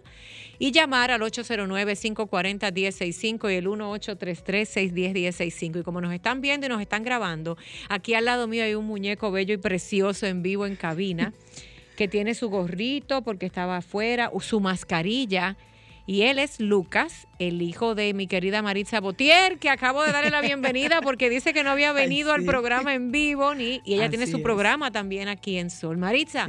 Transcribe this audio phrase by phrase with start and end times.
[0.58, 5.80] y llamar al 809-540-1065 y el 1833-610-1065.
[5.80, 7.56] Y como nos están viendo y nos están grabando,
[7.88, 11.32] aquí al lado mío hay un muñeco bello y precioso en vivo en cabina
[11.96, 15.56] que tiene su gorrito porque estaba afuera, su mascarilla.
[16.04, 20.30] Y él es Lucas, el hijo de mi querida Maritza Botier, que acabo de darle
[20.30, 24.10] la bienvenida porque dice que no había venido al programa en vivo ni y ella
[24.10, 25.98] tiene su programa también aquí en Sol.
[25.98, 26.48] Maritza,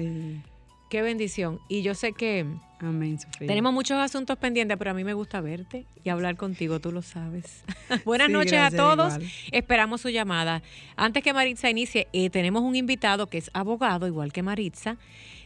[0.93, 1.59] qué bendición.
[1.67, 2.45] Y yo sé que
[2.79, 3.47] Amén, Sofía.
[3.47, 7.01] Tenemos muchos asuntos pendientes, pero a mí me gusta verte y hablar contigo, tú lo
[7.01, 7.63] sabes.
[8.05, 9.15] Buenas noches a todos.
[9.51, 10.61] Esperamos su llamada.
[10.95, 14.97] Antes que Maritza inicie, eh, tenemos un invitado que es abogado, igual que Maritza,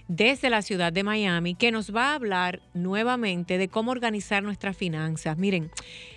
[0.08, 4.78] desde la ciudad de Miami, que nos va a hablar nuevamente de cómo organizar nuestras
[4.78, 5.38] finanzas.
[5.38, 5.70] Miren,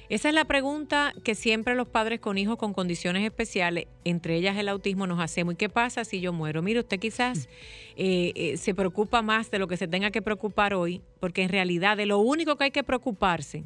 [0.09, 4.57] esa es la pregunta que siempre los padres con hijos con condiciones especiales, entre ellas
[4.57, 5.55] el autismo, nos hacemos.
[5.55, 6.63] ¿Y qué pasa si yo muero?
[6.63, 7.49] Mire, usted quizás
[7.97, 11.49] eh, eh, se preocupa más de lo que se tenga que preocupar hoy, porque en
[11.49, 13.65] realidad de lo único que hay que preocuparse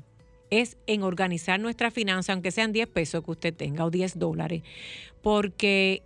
[0.51, 4.63] es en organizar nuestra finanza, aunque sean 10 pesos que usted tenga o 10 dólares,
[5.23, 6.03] porque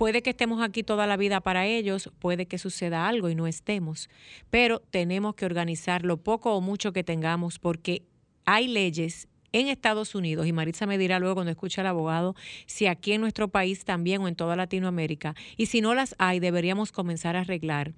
[0.00, 3.46] puede que estemos aquí toda la vida para ellos, puede que suceda algo y no
[3.46, 4.08] estemos,
[4.48, 8.04] pero tenemos que organizar lo poco o mucho que tengamos porque
[8.46, 12.34] hay leyes en Estados Unidos, y Maritza me dirá luego cuando escuche al abogado,
[12.64, 16.40] si aquí en nuestro país también o en toda Latinoamérica, y si no las hay,
[16.40, 17.92] deberíamos comenzar a arreglar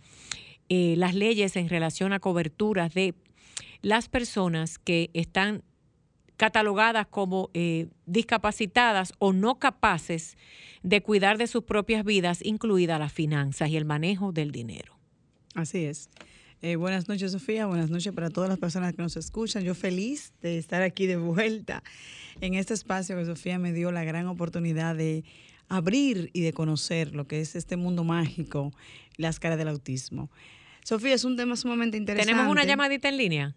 [0.69, 3.15] eh, las leyes en relación a coberturas de
[3.81, 5.63] las personas que están
[6.37, 10.37] catalogadas como eh, discapacitadas o no capaces
[10.83, 14.99] de cuidar de sus propias vidas, incluidas las finanzas y el manejo del dinero.
[15.55, 16.09] Así es.
[16.63, 17.67] Eh, buenas noches, Sofía.
[17.67, 19.65] Buenas noches para todas las personas que nos escuchan.
[19.65, 21.83] Yo feliz de estar aquí de vuelta
[22.41, 25.25] en este espacio que Sofía me dio la gran oportunidad de
[25.69, 28.73] abrir y de conocer lo que es este mundo mágico,
[29.17, 30.31] las caras del autismo.
[30.85, 32.33] Sofía, es un tema sumamente interesante.
[32.33, 33.57] ¿Tenemos una llamadita en línea?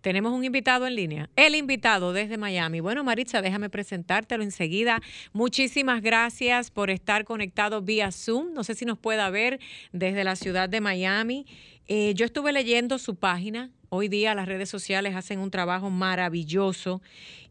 [0.00, 1.30] Tenemos un invitado en línea.
[1.36, 2.80] El invitado desde Miami.
[2.80, 5.00] Bueno, Maritza, déjame presentártelo enseguida.
[5.32, 8.52] Muchísimas gracias por estar conectado vía Zoom.
[8.54, 9.60] No sé si nos pueda ver
[9.92, 11.46] desde la ciudad de Miami.
[11.86, 13.70] Eh, yo estuve leyendo su página.
[13.90, 17.02] Hoy día las redes sociales hacen un trabajo maravilloso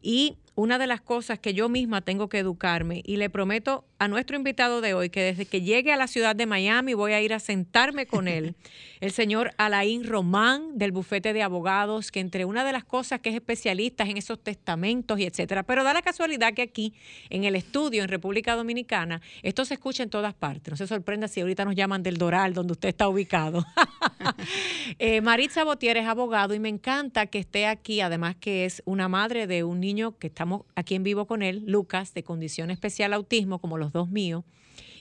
[0.02, 4.08] y una de las cosas que yo misma tengo que educarme y le prometo a
[4.08, 7.22] nuestro invitado de hoy que desde que llegue a la ciudad de Miami voy a
[7.22, 8.54] ir a sentarme con él,
[9.00, 13.30] el señor Alain Román del bufete de abogados, que entre una de las cosas que
[13.30, 16.92] es especialista en esos testamentos y etcétera, pero da la casualidad que aquí
[17.30, 20.72] en el estudio en República Dominicana esto se escucha en todas partes.
[20.72, 23.64] No se sorprenda si ahorita nos llaman del Doral, donde usted está ubicado.
[24.98, 29.08] eh, Maritza Botier es abogado y me encanta que esté aquí, además que es una
[29.08, 33.12] madre de un niño que estamos aquí en vivo con él, Lucas, de condición especial
[33.12, 34.44] autismo, como los dos míos.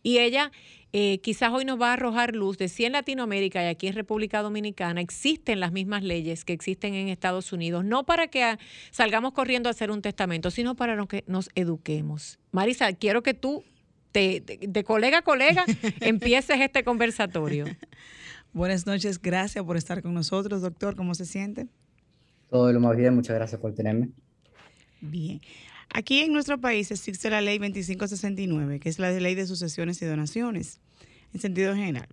[0.03, 0.51] Y ella
[0.93, 3.95] eh, quizás hoy nos va a arrojar luz de si en Latinoamérica y aquí en
[3.95, 8.57] República Dominicana existen las mismas leyes que existen en Estados Unidos, no para que
[8.91, 12.37] salgamos corriendo a hacer un testamento, sino para que nos eduquemos.
[12.51, 13.63] Marisa, quiero que tú,
[14.13, 15.65] de, de colega a colega,
[16.01, 17.65] empieces este conversatorio.
[18.53, 20.95] Buenas noches, gracias por estar con nosotros, doctor.
[20.95, 21.67] ¿Cómo se siente?
[22.49, 24.09] Todo lo más bien, muchas gracias por tenerme.
[25.01, 25.41] Bien.
[25.91, 30.05] Aquí en nuestro país existe la ley 2569, que es la ley de sucesiones y
[30.05, 30.79] donaciones,
[31.33, 32.07] en sentido general.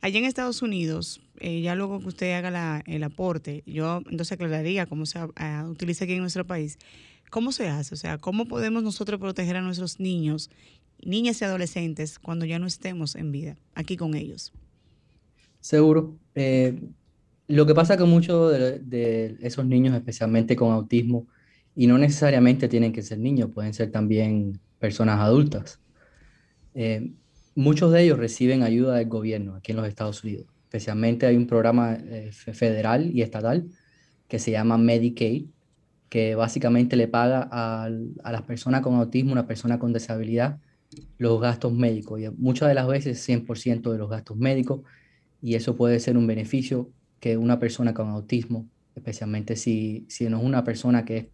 [0.00, 4.86] Allá en Estados Unidos, eh, ya luego que usted haga el aporte, yo entonces aclararía
[4.86, 5.18] cómo se
[5.68, 6.78] utiliza aquí en nuestro país.
[7.30, 7.94] ¿Cómo se hace?
[7.94, 10.50] O sea, ¿cómo podemos nosotros proteger a nuestros niños,
[11.02, 14.52] niñas y adolescentes cuando ya no estemos en vida aquí con ellos?
[15.60, 16.16] Seguro.
[16.34, 16.80] Eh,
[17.48, 21.26] lo que pasa con muchos de esos niños, especialmente con autismo,
[21.78, 25.80] y no necesariamente tienen que ser niños, pueden ser también personas adultas.
[26.74, 27.12] Eh,
[27.54, 30.48] muchos de ellos reciben ayuda del gobierno aquí en los Estados Unidos.
[30.64, 33.68] Especialmente hay un programa eh, federal y estatal
[34.26, 35.46] que se llama Medicaid,
[36.08, 40.58] que básicamente le paga a, las personas con autismo, una persona con disabilidad,
[41.16, 42.20] los gastos médicos.
[42.20, 44.80] Y muchas de las veces 100% de los gastos médicos.
[45.40, 46.90] Y eso puede ser un beneficio
[47.20, 51.26] que una persona con autismo, especialmente si, si no es una persona que es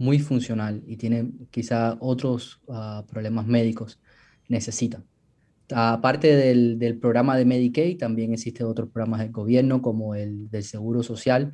[0.00, 4.00] muy funcional y tiene quizá otros ah, problemas médicos,
[4.48, 5.04] necesita.
[5.72, 10.64] Aparte del, del, programa de Medicaid, también existen otros programas del gobierno como el del
[10.64, 11.52] Seguro Social,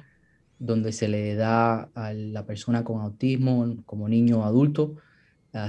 [0.60, 4.94] donde se le da a la persona con autismo, como niño o adulto,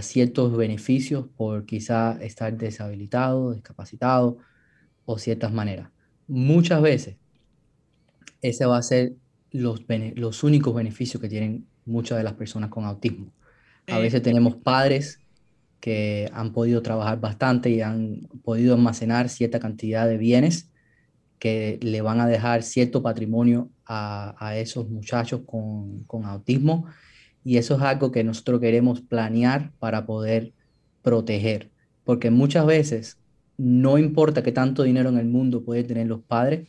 [0.01, 4.37] ciertos beneficios por quizá estar deshabilitado, discapacitado
[5.05, 5.89] o ciertas maneras.
[6.27, 7.17] Muchas veces
[8.41, 9.13] ese va a ser
[9.51, 9.83] los,
[10.15, 13.31] los únicos beneficios que tienen muchas de las personas con autismo.
[13.87, 15.21] A veces tenemos padres
[15.79, 20.69] que han podido trabajar bastante y han podido almacenar cierta cantidad de bienes
[21.39, 26.85] que le van a dejar cierto patrimonio a, a esos muchachos con, con, autismo
[27.43, 30.51] y eso es algo que nosotros queremos planear para poder
[31.01, 31.69] proteger,
[32.03, 33.17] porque muchas veces
[33.57, 36.67] no importa qué tanto dinero en el mundo pueden tener los padres,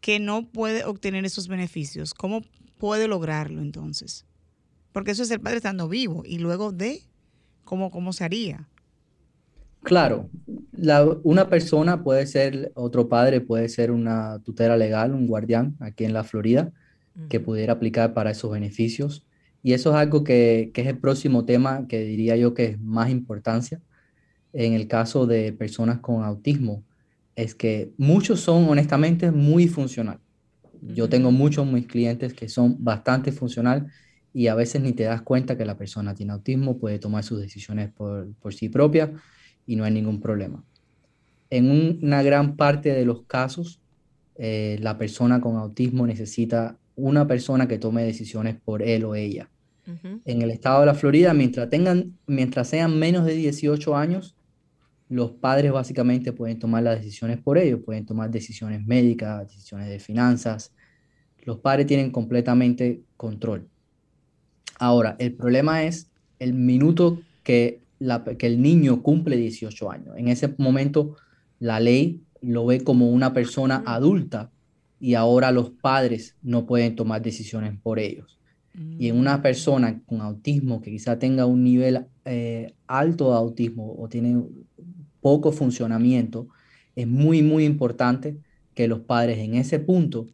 [0.00, 2.14] que no puede obtener esos beneficios?
[2.14, 2.42] ¿Cómo
[2.78, 4.24] puede lograrlo entonces?
[4.92, 7.02] Porque eso es el padre estando vivo y luego de
[7.64, 8.66] cómo, cómo se haría.
[9.86, 10.30] Claro,
[11.22, 16.12] una persona puede ser, otro padre puede ser una tutela legal, un guardián aquí en
[16.12, 16.72] la Florida,
[17.28, 19.24] que pudiera aplicar para esos beneficios.
[19.62, 23.10] Y eso es algo que, es el próximo tema que diría yo que es más
[23.10, 23.80] importancia
[24.52, 26.82] en el caso de personas con autismo,
[27.36, 30.18] es que muchos son honestamente muy funcional.
[30.82, 33.86] Yo tengo muchos mis clientes que son bastante funcional
[34.34, 37.40] y a veces ni te das cuenta que la persona tiene autismo, puede tomar sus
[37.40, 39.12] decisiones por, por sí propia
[39.66, 40.64] y no hay ningún problema.
[41.50, 43.80] En una gran parte de los casos,
[44.36, 49.50] eh, la persona con autismo necesita una persona que tome decisiones por él o ella.
[50.24, 54.34] En el estado de la Florida, mientras, tengan, mientras sean menos de 18 años,
[55.08, 60.00] los padres básicamente pueden tomar las decisiones por ellos, pueden tomar decisiones médicas, decisiones de
[60.00, 60.72] finanzas.
[61.44, 63.68] Los padres tienen completamente control.
[64.78, 67.85] Ahora, el problema es el minuto que
[68.38, 70.14] que el niño cumple 18 años.
[70.16, 71.16] En ese momento
[71.58, 74.50] la ley lo ve como una persona adulta
[75.00, 78.38] y ahora los padres no pueden tomar decisiones por ellos.
[78.98, 79.42] Y en una mm.
[79.42, 84.42] persona con autismo que quizá tenga un nivel eh, alto de autismo o tiene
[85.20, 86.48] poco funcionamiento,
[86.94, 88.36] es muy, muy importante
[88.74, 90.26] que los padres en ese punto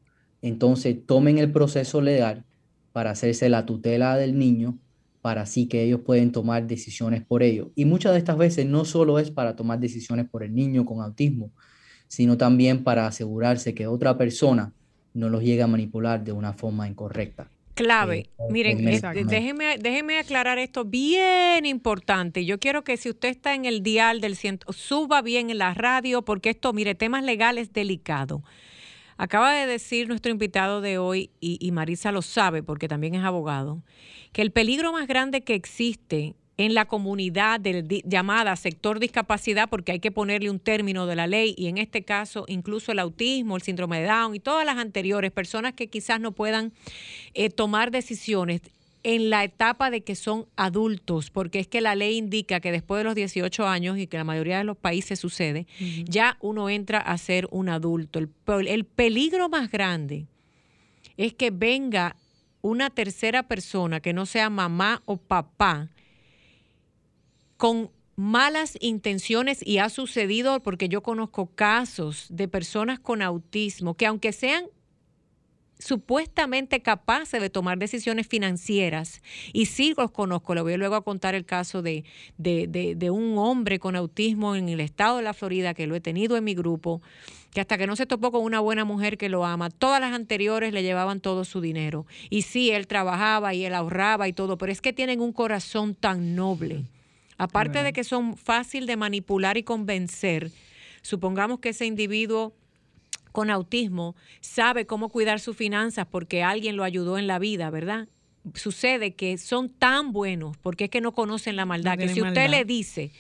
[0.43, 2.45] entonces tomen el proceso legal
[2.93, 4.79] para hacerse la tutela del niño
[5.23, 7.71] para así que ellos pueden tomar decisiones por ello.
[7.77, 11.01] Y muchas de estas veces no solo es para tomar decisiones por el niño con
[11.01, 11.53] autismo,
[12.09, 14.73] sino también para asegurarse que otra persona
[15.15, 17.49] no los llegue a manipular de una forma incorrecta.
[17.75, 18.19] Clave.
[18.19, 18.85] Eh, Miren,
[19.27, 22.45] déjeme, déjeme aclarar esto bien importante.
[22.45, 25.73] Yo quiero que si usted está en el dial del ciento, suba bien en la
[25.73, 28.43] radio, porque esto, mire, temas legales delicado.
[29.23, 33.85] Acaba de decir nuestro invitado de hoy, y, Marisa lo sabe porque también es abogado,
[34.33, 39.93] que el peligro más grande que existe en la comunidad del, llamada sector discapacidad, porque
[39.93, 43.55] hay que ponerle un término de la ley, y en este caso incluso el autismo,
[43.55, 46.73] el síndrome de Down y todas las anteriores, personas que quizás no puedan
[47.35, 48.61] eh, tomar decisiones
[49.05, 53.01] en la etapa de que son adultos, porque es que la ley indica que después
[53.01, 55.67] de los 18 años, y que la mayoría de los países sucede,
[56.05, 58.19] ya uno entra a ser un adulto.
[58.19, 58.31] El,
[58.69, 60.27] el peligro más grande
[61.17, 62.17] es que venga
[62.61, 65.91] una tercera persona que no sea mamá o papá
[67.57, 74.07] con malas intenciones y ha sucedido porque yo conozco casos de personas con autismo que
[74.07, 74.67] aunque sean
[75.83, 79.21] supuestamente capaces de tomar decisiones financieras.
[79.53, 82.05] Y sí los conozco, le voy luego a contar el caso de,
[82.39, 86.37] de, un hombre con autismo en el estado de la Florida, que lo he tenido
[86.37, 87.03] en mi grupo,
[87.53, 90.13] que hasta que no se topó con una buena mujer que lo ama, todas las
[90.13, 92.07] anteriores le llevaban todo su dinero.
[92.31, 95.95] Y sí, él trabajaba y él ahorraba y todo, pero es que tienen un corazón
[95.95, 96.85] tan noble.
[97.39, 100.53] Aparte de que son fácil de manipular y convencer,
[101.03, 102.55] supongamos que ese individuo
[103.33, 108.09] con autismo sabe cómo cuidar sus finanzas porque alguien lo ayudó en la vida, ¿verdad?
[108.55, 112.51] Sucede que son tan buenos porque es que no conocen la maldad, que si usted
[112.51, 113.11] le dice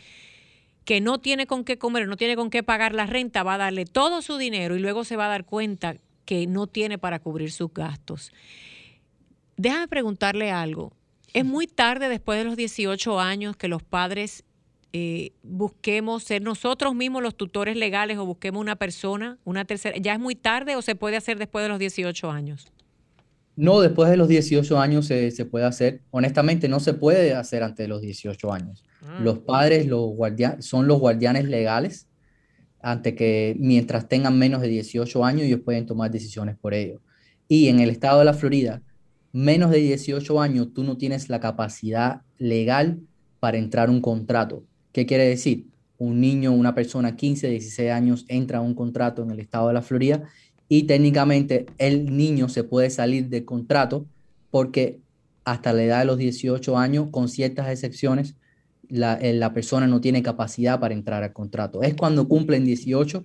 [0.85, 3.59] que no tiene con qué comer, no tiene con qué pagar la renta, va a
[3.59, 7.21] darle todo su dinero y luego se va a dar cuenta que no tiene para
[7.21, 8.33] cubrir sus gastos.
[9.57, 10.92] Déjame preguntarle algo.
[11.33, 14.45] Es muy tarde después de los 18 años que los padres
[14.95, 19.97] eh, busquemos ser nosotros mismos los tutores legales o busquemos una persona, una tercera.
[19.99, 22.71] ¿Ya es muy tarde o se puede hacer después de los 18 años?
[23.57, 26.03] No, después de los 18 años se, puede hacer.
[26.11, 28.85] Honestamente, no se puede hacer antes de los 18 años.
[29.03, 29.19] Ah.
[29.23, 30.13] Los padres los
[30.61, 32.07] son los guardianes legales
[32.81, 37.01] ante que mientras tengan menos de 18 años ellos pueden tomar decisiones por ello.
[37.49, 38.83] Y en el estado de la Florida,
[39.33, 43.01] menos de 18 años tú no tienes la capacidad legal
[43.39, 45.67] para entrar un contrato ¿Qué quiere decir?
[45.99, 49.75] Un niño, una persona 15, 16 años entra a un contrato en el estado de
[49.75, 50.25] la Florida
[50.69, 54.07] y técnicamente el niño se puede salir del contrato
[54.51, 55.01] porque
[55.45, 58.37] hasta la edad de los 18 años, con ciertas excepciones,
[58.89, 61.83] la, eh, la persona no tiene capacidad para entrar al contrato.
[61.83, 63.25] Es cuando cumplen 18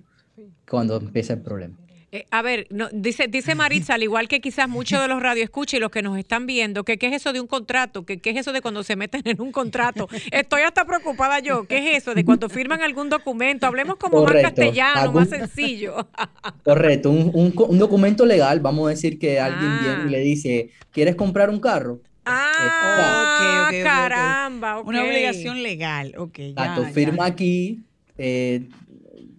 [0.68, 1.78] cuando empieza el problema.
[2.10, 5.74] Eh, a ver, no, dice, dice Maritza, al igual que quizás muchos de los radioescuchas
[5.74, 8.30] y los que nos están viendo, que qué es eso de un contrato, que qué
[8.30, 10.08] es eso de cuando se meten en un contrato.
[10.30, 11.64] Estoy hasta preocupada yo.
[11.64, 13.66] ¿Qué es eso de cuando firman algún documento?
[13.66, 16.08] Hablemos como más castellano, más sencillo.
[16.64, 21.50] Correcto, un, documento legal, vamos a decir que alguien viene y le dice, ¿quieres comprar
[21.50, 22.00] un carro?
[22.24, 24.80] Ah, caramba.
[24.80, 26.38] Una obligación legal, ok.
[26.56, 27.80] Ya, firma aquí,
[28.16, 28.62] eh,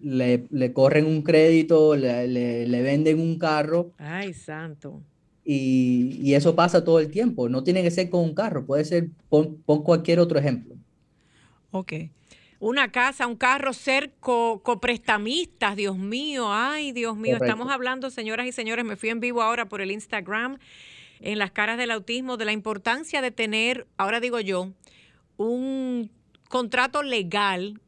[0.02, 3.92] le, corren un crédito, le, venden un carro.
[3.98, 5.02] Ay, santo.
[5.44, 7.48] Y, eso pasa todo el tiempo.
[7.48, 10.76] No tiene que ser con un carro, puede ser, pon, cualquier otro ejemplo.
[11.70, 11.92] Ok.
[12.58, 17.38] Una casa, un carro, ser coprestamistas, Dios mío, ay, Dios mío.
[17.40, 20.58] Estamos hablando, señoras y señores, me fui en vivo ahora por el Instagram,
[21.20, 24.72] en las caras del autismo, de la importancia de tener, ahora digo yo,
[25.38, 26.10] un
[26.50, 27.80] contrato legal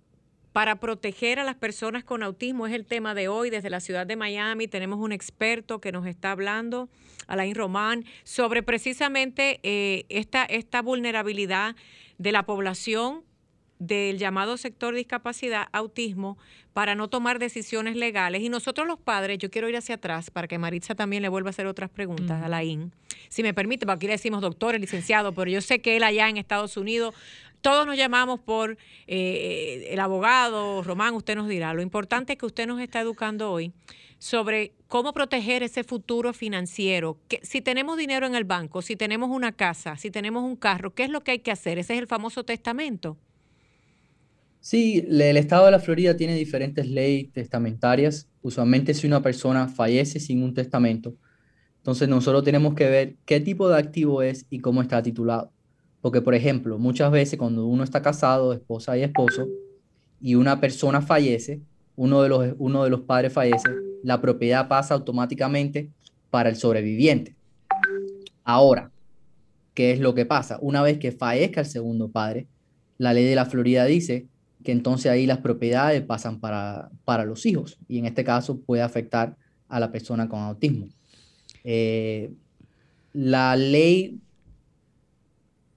[0.53, 3.51] para proteger a las personas con autismo es el tema de hoy.
[3.51, 6.89] Desde la ciudad de Miami tenemos un experto que nos está hablando,
[7.27, 11.75] Alain Román, sobre precisamente eh, esta, esta vulnerabilidad
[12.19, 13.25] de la población
[13.79, 16.39] del llamado sector discapacidad, autismo,
[16.73, 18.43] para no tomar decisiones legales.
[18.43, 21.49] Y nosotros los padres, yo quiero ir hacia atrás para que Maritza también le vuelva
[21.49, 22.93] a hacer otras preguntas a Alain.
[23.29, 26.29] Si me permite, porque aquí le decimos doctor, licenciado, pero yo sé que él allá
[26.29, 27.15] en Estados Unidos
[27.63, 28.77] todos nos llamamos por
[29.07, 31.73] eh, el abogado, Román, usted nos dirá.
[31.73, 33.73] Lo importante es que usted nos está educando hoy
[34.19, 37.19] sobre cómo proteger ese futuro financiero.
[37.29, 40.95] Que, si tenemos dinero en el banco, si tenemos una casa, si tenemos un carro,
[40.95, 41.79] ¿qué es lo que hay que hacer?
[41.79, 43.17] Ese es el famoso testamento.
[44.61, 48.29] Sí, el estado de la Florida tiene diferentes leyes testamentarias.
[48.43, 51.17] Usualmente si una persona fallece sin un testamento,
[51.79, 55.53] entonces nosotros tenemos que ver qué tipo de activo es y cómo está titulado.
[56.03, 59.49] Porque, por ejemplo, muchas veces cuando uno está casado, esposa y esposo,
[60.21, 61.63] y una persona fallece,
[61.97, 63.71] uno de los, uno de los padres fallece,
[64.03, 65.91] la propiedad pasa automáticamente
[66.31, 67.35] para el sobreviviente.
[68.45, 68.91] Ahora,
[69.75, 70.59] ¿qué es lo que pasa?
[70.61, 72.47] Una vez que fallezca el segundo padre,
[72.99, 74.27] la ley de la Florida dice
[74.65, 78.83] que entonces ahí las propiedades pasan para, para los hijos y en este caso puede
[78.83, 79.37] afectar
[79.69, 80.89] a la persona con autismo.
[81.65, 82.33] Eh,
[83.13, 84.19] la ley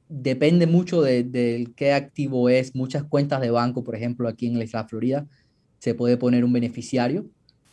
[0.10, 2.76] depende mucho de, qué activo es.
[2.76, 5.28] Muchas cuentas de banco, por ejemplo, aquí en la isla Florida,
[5.80, 7.26] se puede poner un beneficiario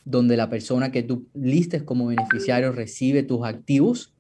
[0.05, 4.12] donde la persona que tú listes como beneficiario recibe tus activos.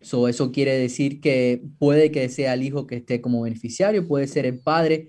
[0.00, 4.26] So, eso quiere decir que puede que sea el hijo que esté como beneficiario, puede
[4.26, 5.08] ser el padre,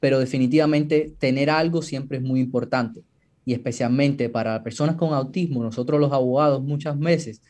[0.00, 3.04] pero definitivamente tener algo siempre es muy importante.
[3.44, 7.40] Y especialmente para personas con autismo, nosotros los abogados muchas veces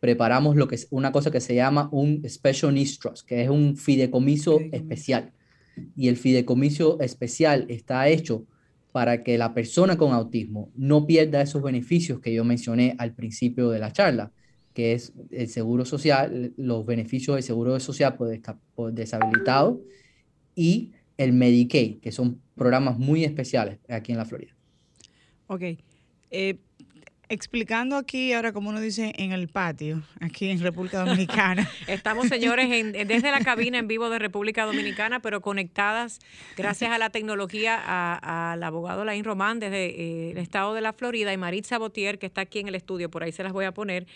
[0.00, 3.50] preparamos lo que es una cosa que se llama un Special Needs Trust, que es
[3.50, 5.32] un fideicomiso especial.
[5.96, 8.46] Y el fideicomiso especial está hecho
[8.92, 13.70] para que la persona con autismo no pierda esos beneficios que yo mencioné al principio
[13.70, 14.32] de la charla,
[14.72, 18.30] que es el seguro social, los beneficios del seguro social por,
[18.74, 19.80] por deshabilitado
[20.54, 24.54] y el Medicaid, que son programas muy especiales aquí en la Florida.
[25.48, 25.62] Ok.
[26.30, 26.58] Eh,
[27.28, 31.68] explicando aquí, ahora como uno dice, en el patio, aquí en República Dominicana.
[31.86, 36.20] Estamos, señores, desde la cabina en vivo de República Dominicana, pero conectadas
[36.56, 41.32] gracias a la tecnología al abogado Laín Román desde eh, el estado de la Florida
[41.32, 43.72] y Maritza Botier, que está aquí en el estudio, por ahí se las voy a
[43.72, 44.06] poner.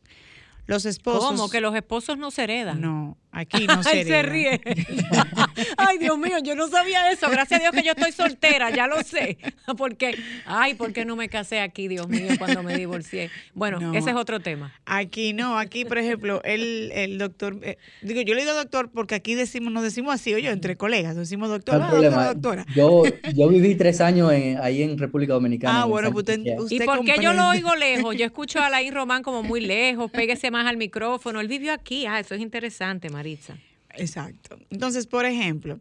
[0.70, 1.32] Los esposos.
[1.32, 1.50] ¿Cómo?
[1.50, 2.80] Que los esposos no se heredan.
[2.80, 4.26] No, aquí no se heredan.
[4.26, 4.62] se ríe.
[5.78, 7.28] ay, Dios mío, yo no sabía eso.
[7.28, 9.40] Gracias a Dios que yo estoy soltera, ya lo sé.
[9.78, 13.32] Porque, ay, ¿por qué no me casé aquí, Dios mío, cuando me divorcié?
[13.56, 14.72] Bueno, ese es otro tema.
[14.86, 19.16] Aquí no, aquí, por ejemplo, el, el doctor, eh, digo, yo le digo doctor porque
[19.16, 22.68] aquí decimos, nos decimos así, oye, entre colegas, decimos doctor, no doctora.
[22.76, 23.04] Yo,
[23.34, 25.82] yo viví tres años ahí en República Dominicana.
[25.82, 28.16] Ah, bueno, pues usted, ¿Y por qué yo lo oigo lejos?
[28.16, 31.40] Yo escucho a Alain Román como muy lejos, pégese más al micrófono.
[31.40, 32.06] Él vivió aquí.
[32.06, 33.58] Ah, eso es interesante, Maritza.
[33.96, 34.58] Exacto.
[34.70, 35.80] Entonces, por ejemplo,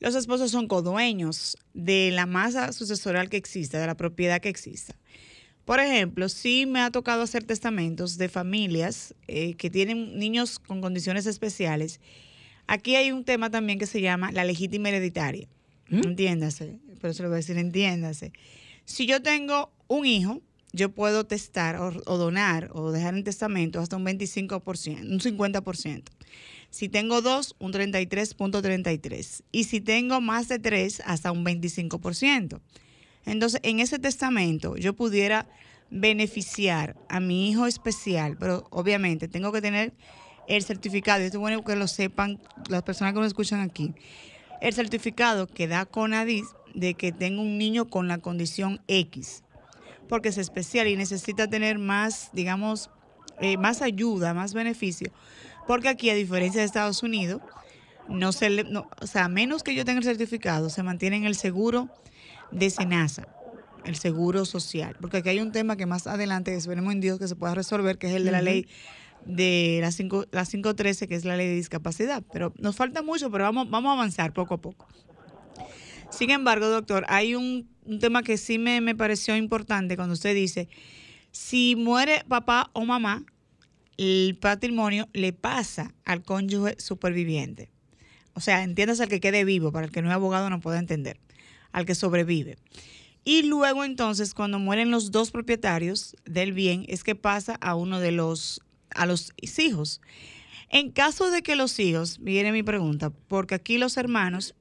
[0.00, 4.96] los esposos son codueños de la masa sucesoral que existe, de la propiedad que exista.
[5.64, 10.80] Por ejemplo, sí me ha tocado hacer testamentos de familias eh, que tienen niños con
[10.80, 12.00] condiciones especiales.
[12.66, 15.48] Aquí hay un tema también que se llama la legítima hereditaria.
[15.88, 16.04] ¿Mm?
[16.04, 18.32] Entiéndase, pero se lo voy a decir, entiéndase.
[18.84, 20.40] Si yo tengo un hijo
[20.72, 26.04] yo puedo testar o, donar o dejar en testamento hasta un 25%, un 50%.
[26.70, 29.42] Si tengo dos, un 33.33.
[29.50, 32.60] Y si tengo más de tres, hasta un 25%.
[33.26, 35.48] Entonces, en ese testamento yo pudiera
[35.90, 39.92] beneficiar a mi hijo especial, pero obviamente tengo que tener
[40.46, 43.94] el certificado, y es bueno que lo sepan las personas que nos escuchan aquí,
[44.60, 49.42] el certificado que da CONADIS de que tengo un niño con la condición X
[50.10, 52.90] porque es especial y necesita tener más, digamos,
[53.40, 55.10] eh, más ayuda, más beneficio.
[55.66, 57.40] Porque aquí, a diferencia de Estados Unidos,
[58.08, 61.36] no se le, o sea, menos que yo tenga el certificado, se mantiene en el
[61.36, 61.88] seguro
[62.50, 63.28] de SENASA,
[63.84, 64.96] el seguro social.
[65.00, 67.96] Porque aquí hay un tema que más adelante, esperemos en Dios que se pueda resolver,
[67.96, 68.66] que es el de la ley
[69.24, 72.24] de la, 5, la 513, que es la ley de discapacidad.
[72.32, 74.88] Pero nos falta mucho, pero vamos, vamos a avanzar poco a poco.
[76.10, 77.68] Sin embargo, doctor, hay un,
[78.00, 80.68] tema que sí me, me, pareció importante cuando usted dice,
[81.30, 83.24] si muere papá o mamá,
[83.96, 87.70] el patrimonio le pasa al cónyuge superviviente.
[88.34, 90.78] O sea, entiendas al que quede vivo, para el que no es abogado no pueda
[90.78, 91.20] entender,
[91.72, 92.56] al que sobrevive.
[93.24, 98.00] Y luego entonces, cuando mueren los dos propietarios del bien, es que pasa a uno
[98.00, 98.62] de los,
[98.94, 100.00] a los hijos.
[100.70, 104.54] En caso de que los hijos, viene mi pregunta, porque aquí los hermanos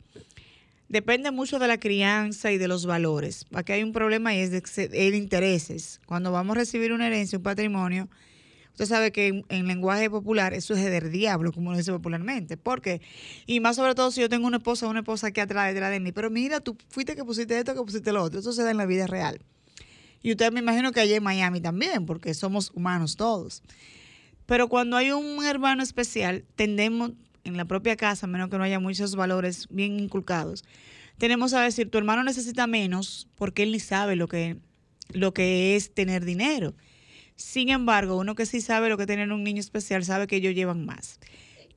[0.89, 3.45] depende mucho de la crianza y de los valores.
[3.53, 6.01] Aquí hay un problema y es de, intereses.
[6.05, 8.09] Cuando vamos a recibir una herencia, un patrimonio,
[8.71, 12.57] usted sabe que en, lenguaje popular eso es del diablo, como lo dice popularmente.
[12.57, 13.01] ¿Por qué?
[13.45, 15.99] Y más sobre todo si yo tengo una esposa una esposa aquí atrás detrás de
[15.99, 16.11] mí.
[16.11, 18.39] Pero mira, tú fuiste que pusiste esto, que pusiste lo otro.
[18.39, 19.39] Eso se da en la vida real.
[20.21, 23.63] Y usted me imagino que allá en Miami también, porque somos humanos todos.
[24.45, 27.11] Pero cuando hay un hermano especial, tendemos,
[27.43, 30.63] en la propia casa, a menos que no haya muchos valores bien inculcados,
[31.17, 34.57] tenemos a decir, tu hermano necesita menos porque él ni sabe lo que,
[35.09, 36.75] lo que es tener dinero.
[37.35, 40.55] Sin embargo, uno que sí sabe lo que tener un niño especial sabe que ellos
[40.55, 41.19] llevan más.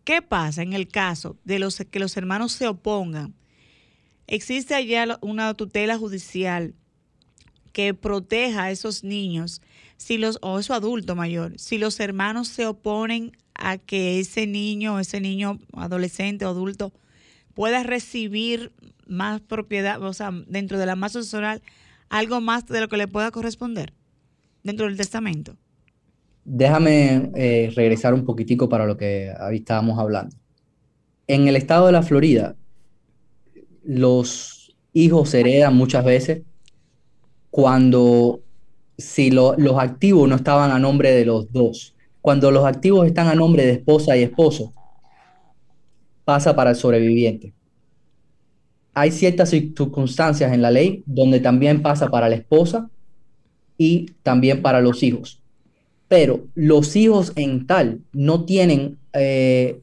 [0.04, 3.34] ¿Qué pasa en el caso de los que los hermanos se opongan?
[4.26, 6.74] Existe allá una tutela judicial
[7.72, 9.62] que proteja a esos niños
[9.96, 14.98] si los o eso adulto mayor, si los hermanos se oponen a que ese niño,
[14.98, 16.92] ese niño adolescente o adulto
[17.54, 18.72] pueda recibir
[19.06, 21.62] más propiedad, o sea, dentro de la masa social,
[22.08, 23.92] algo más de lo que le pueda corresponder
[24.62, 25.56] dentro del testamento.
[26.44, 30.34] Déjame eh, regresar un poquitico para lo que ahí estábamos hablando.
[31.26, 32.56] En el estado de la Florida,
[33.84, 36.42] los hijos heredan muchas veces
[37.50, 38.40] cuando
[38.98, 41.94] si los activos no estaban a nombre de los dos.
[42.22, 44.72] Cuando los activos están a nombre de esposa y esposo,
[46.24, 47.52] pasa para el sobreviviente.
[48.94, 52.88] Hay ciertas circunstancias en la ley donde también pasa para la esposa
[53.76, 55.42] y también para los hijos.
[56.06, 59.80] Pero los hijos en tal no tienen, eh,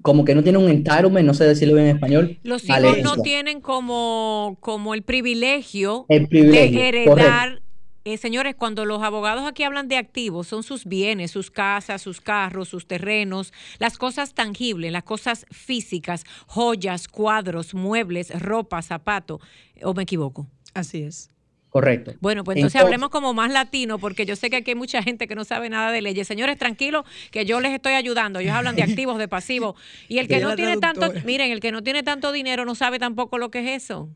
[0.00, 2.38] como que no tienen un entitlement, no sé decirlo bien en español.
[2.44, 7.60] Los hijos no tienen como, como el privilegio, de heredar
[8.06, 12.20] eh, señores, cuando los abogados aquí hablan de activos, son sus bienes, sus casas, sus
[12.20, 19.40] carros, sus terrenos, las cosas tangibles, las cosas físicas, joyas, cuadros, muebles, ropa, zapato.
[19.82, 20.46] ¿O me equivoco?
[20.72, 21.30] Así es.
[21.68, 22.14] Correcto.
[22.20, 25.26] Bueno, pues entonces, hablemos como más latino, porque yo sé que aquí hay mucha gente
[25.26, 26.28] que no sabe nada de leyes.
[26.28, 28.38] Señores, tranquilos, que yo les estoy ayudando.
[28.38, 29.74] Ellos hablan de activos, de pasivos.
[30.08, 33.00] Y el que no tiene tanto, miren, el que no tiene tanto dinero no sabe
[33.00, 34.08] tampoco lo que es eso.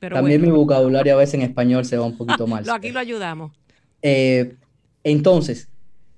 [0.00, 2.64] También mi vocabulario a veces en español se va un poquito mal.
[2.68, 3.52] Aquí lo ayudamos.
[4.02, 4.56] Eh,
[5.04, 5.68] entonces,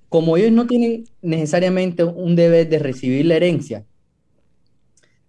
[0.08, 3.84] como ellos no tienen necesariamente un deber de recibir la herencia,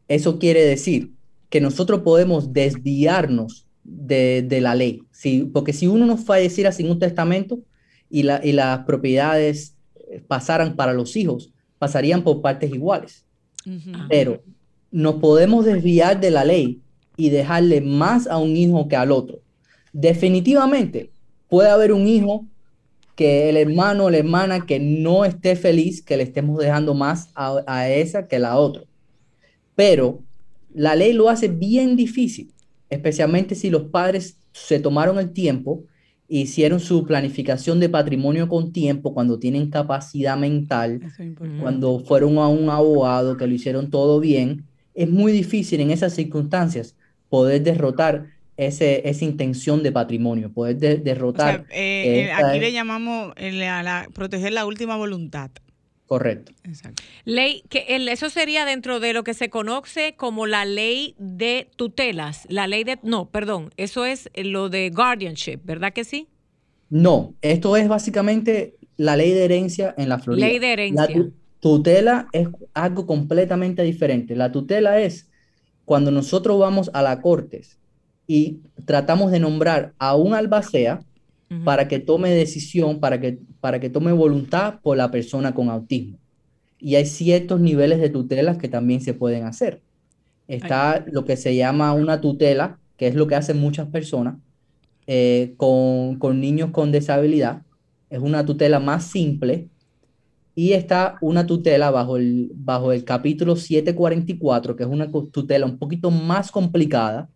[0.08, 1.12] eso quiere decir
[1.50, 5.04] que nosotros podemos desviarnos de, la ley.
[5.52, 7.60] porque si uno no falleciera sin un testamento
[8.10, 9.76] y, y las propiedades
[10.28, 13.26] pasaran para los hijos, pasarían por partes iguales.
[14.10, 14.44] Pero
[14.92, 16.83] nos podemos desviar de la ley
[17.16, 19.40] y dejarle más a un hijo que al otro.
[19.92, 21.12] Definitivamente
[21.48, 22.46] puede haber un hijo
[23.16, 27.30] que el hermano o la hermana que no esté feliz, que le estemos dejando más
[27.36, 28.84] a, esa que la otra.
[29.76, 30.20] Pero
[30.74, 32.52] la ley lo hace bien difícil,
[32.90, 35.84] especialmente si los padres se tomaron el tiempo,
[36.28, 41.02] hicieron su planificación de patrimonio con tiempo, cuando tienen capacidad mental,
[41.62, 44.66] cuando fueron a un abogado, que lo hicieron todo bien.
[44.96, 46.96] Es muy difícil en esas circunstancias
[47.34, 51.66] poder derrotar ese, esa intención de patrimonio, poder derrotar.
[51.72, 55.50] Eh, eh, aquí le llamamos a proteger la última voluntad.
[56.06, 56.52] Correcto.
[57.26, 62.46] Ley, que eso sería dentro de lo que se conoce como la ley de tutelas,
[62.50, 66.28] la ley de, no, perdón, eso es lo de guardianship, ¿verdad que sí?
[66.92, 70.46] No, esto es básicamente la ley de herencia en la Florida.
[70.46, 71.08] Ley de herencia.
[71.10, 74.36] La tutela es algo completamente diferente.
[74.36, 75.33] La tutela es
[75.86, 77.80] cuando nosotros vamos a la cortes
[78.28, 81.04] y tratamos de nombrar a un albacea
[81.64, 86.18] para que tome decisión, para que, para que tome voluntad por la persona con autismo.
[86.80, 89.84] Y hay ciertos niveles de tutelas que también se pueden hacer.
[90.48, 94.38] Está lo que se llama una tutela, que es lo que hacen muchas personas
[95.06, 97.62] eh, con, con niños con disabilidad.
[98.10, 99.70] Es una tutela más simple,
[100.56, 105.78] y está una tutela bajo el, bajo el capítulo 744, que es una tutela un
[105.78, 107.30] poquito más complicada,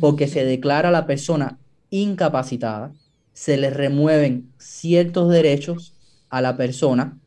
[0.00, 1.58] porque se declara a la persona
[1.90, 2.94] incapacitada,
[3.34, 5.94] se le remueven ciertos derechos
[6.30, 7.18] a la persona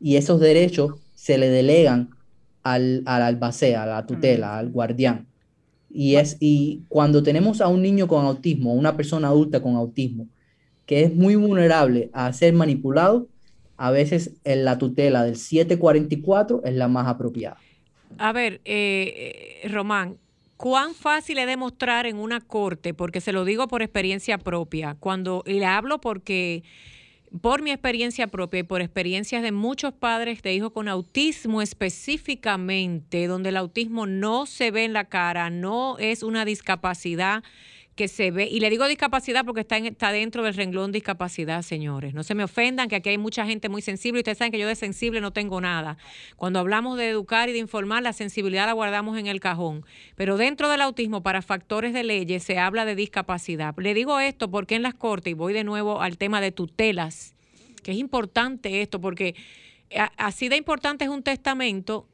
[0.00, 2.10] y esos derechos se le delegan
[2.62, 5.26] al, al albacea, a la tutela, al guardián.
[5.90, 10.26] Y, es, y cuando tenemos a un niño con autismo, una persona adulta con autismo,
[10.86, 13.28] que es muy vulnerable a ser manipulado,
[13.76, 17.58] a veces en la tutela del 744 es la más apropiada.
[18.18, 20.16] A ver, eh, eh, Román,
[20.56, 22.94] ¿cuán fácil es demostrar en una corte?
[22.94, 26.62] Porque se lo digo por experiencia propia, cuando le hablo porque
[27.40, 33.26] por mi experiencia propia y por experiencias de muchos padres de hijos con autismo específicamente,
[33.26, 37.42] donde el autismo no se ve en la cara, no es una discapacidad
[37.96, 42.12] que se ve, y le digo discapacidad porque está, está dentro del renglón discapacidad, señores.
[42.12, 44.68] No se me ofendan, que aquí hay mucha gente muy sensible ustedes saben que yo
[44.68, 45.96] de sensible no tengo nada.
[46.36, 49.86] Cuando hablamos de educar y de informar, la sensibilidad la guardamos en el cajón.
[50.14, 53.74] Pero dentro del autismo, para factores de leyes, se habla de discapacidad.
[53.78, 57.34] Le digo esto porque en las cortes, y voy de nuevo al tema de tutelas,
[57.82, 59.34] que es importante esto, porque
[60.18, 62.06] así de importante es un testamento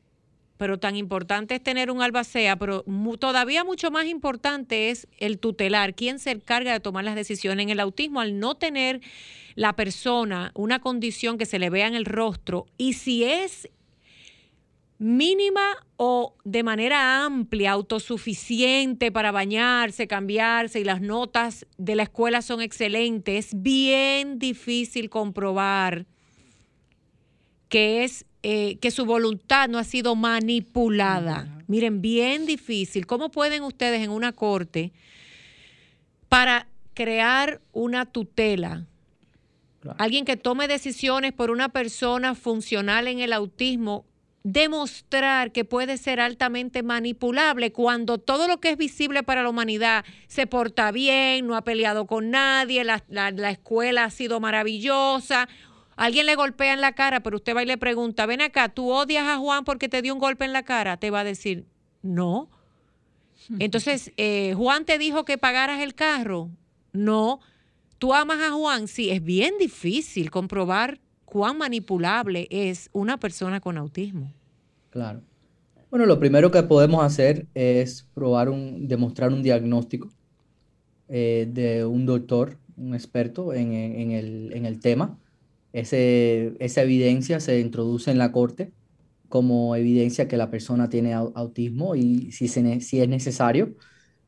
[0.62, 2.84] pero tan importante es tener un albacea, pero
[3.18, 7.64] todavía mucho más importante es el tutelar, quién se encarga de tomar las decisiones.
[7.64, 9.00] En el autismo, al no tener
[9.56, 13.68] la persona una condición que se le vea en el rostro, y si es
[14.98, 22.40] mínima o de manera amplia, autosuficiente para bañarse, cambiarse y las notas de la escuela
[22.40, 26.06] son excelentes, es bien difícil comprobar
[27.68, 31.62] que es eh, que su voluntad no ha sido manipulada.
[31.68, 33.06] Miren, bien difícil.
[33.06, 34.92] ¿Cómo pueden ustedes en una corte
[36.28, 38.84] para crear una tutela?
[39.98, 44.06] Alguien que tome decisiones por una persona funcional en el autismo,
[44.42, 50.04] demostrar que puede ser altamente manipulable cuando todo lo que es visible para la humanidad
[50.26, 55.48] se porta bien, no ha peleado con nadie, la, la escuela ha sido maravillosa
[55.96, 58.90] Alguien le golpea en la cara, pero usted va y le pregunta, ven acá, ¿tú
[58.90, 60.96] odias a Juan porque te dio un golpe en la cara?
[60.96, 61.66] Te va a decir,
[62.02, 62.50] no.
[63.58, 66.50] Entonces, eh, Juan te dijo que pagaras el carro.
[66.92, 67.40] No.
[67.98, 68.88] ¿Tú amas a Juan?
[68.88, 74.32] Sí, es bien difícil comprobar cuán manipulable es una persona con autismo.
[74.90, 75.22] Claro.
[75.90, 80.08] Bueno, lo primero que podemos hacer es probar un, demostrar un diagnóstico
[81.08, 85.18] eh, de un doctor, un experto en, el, en el tema
[85.72, 88.72] esa evidencia se introduce en la corte
[89.32, 93.74] como evidencia que la persona tiene autismo y si, si es necesario,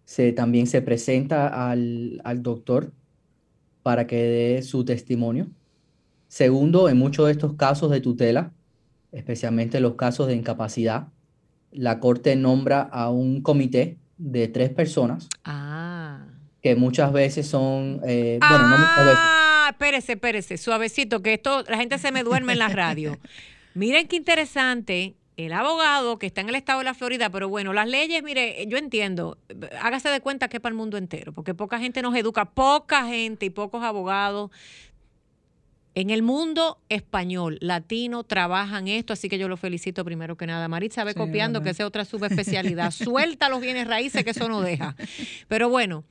[0.07, 2.91] se, también se presenta al, doctor
[3.83, 5.49] para que dé su testimonio.
[6.29, 8.55] Segundo, en muchos de estos casos de tutela,
[9.13, 11.09] especialmente los casos de incapacidad,
[11.71, 16.25] la corte nombra a un comité de tres personas ah.
[16.63, 19.25] que muchas veces son, eh, bueno, no muchas veces,
[19.71, 23.19] espérese, espérese, suavecito, que esto, la gente se me duerme en la radio.
[23.75, 27.73] Miren qué interesante, el abogado que está en el estado de la Florida, pero bueno,
[27.73, 29.39] las leyes, mire, yo entiendo,
[29.81, 33.07] hágase de cuenta que es para el mundo entero, porque poca gente nos educa, poca
[33.07, 34.51] gente y pocos abogados.
[35.97, 40.67] En el mundo español, latino, trabajan esto, así que yo lo felicito primero que nada.
[40.67, 42.91] Maritza ve copiando, que sea otra subespecialidad.
[42.93, 44.97] Suelta los bienes raíces, que eso no deja.
[45.47, 46.05] Pero bueno,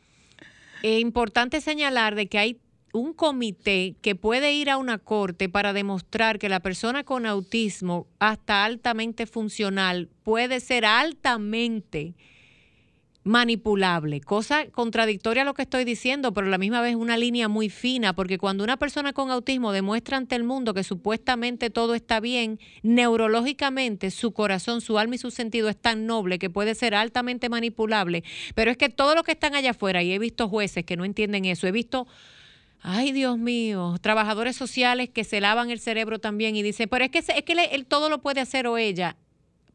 [0.84, 2.60] es importante señalar de que hay
[2.94, 8.08] un comité que puede ir a una corte para demostrar que la persona con autismo,
[8.20, 12.14] hasta altamente funcional, puede ser altamente
[13.24, 17.48] manipulable, cosa contradictoria a lo que estoy diciendo, pero a la misma vez una línea
[17.48, 21.96] muy fina, porque cuando una persona con autismo demuestra ante el mundo que supuestamente todo
[21.96, 26.76] está bien, neurológicamente su corazón, su alma y su sentido es tan noble que puede
[26.76, 28.24] ser altamente manipulable,
[28.56, 31.06] pero es que todo lo que están allá afuera, y he visto jueces que no
[31.06, 32.08] entienden eso, he visto
[32.86, 37.12] Ay, Dios mío, trabajadores sociales que se lavan el cerebro también y dicen, pero es
[37.12, 39.16] que, es que él todo lo puede hacer o ella.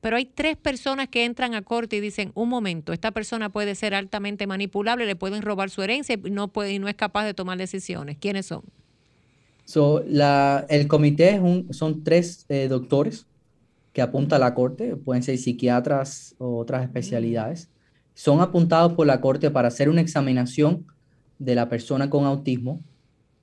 [0.02, 3.74] Pero hay tres personas que entran a corte y dicen, un momento, esta persona puede
[3.76, 7.24] ser altamente manipulable, le pueden robar su herencia y no, puede, y no es capaz
[7.24, 8.18] de tomar decisiones.
[8.18, 8.62] ¿Quiénes son?
[9.64, 13.26] So, la, el comité es un, son tres eh, doctores
[13.94, 17.70] que apunta a la corte, pueden ser psiquiatras o otras especialidades.
[18.12, 20.86] Son apuntados por la corte para hacer una examinación
[21.38, 22.82] de la persona con autismo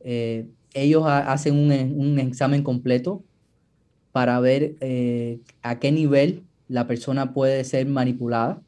[0.08, 3.24] eh, ellos hacen un, examen completo
[4.12, 8.62] para ver eh, a qué nivel la persona puede ser manipulada.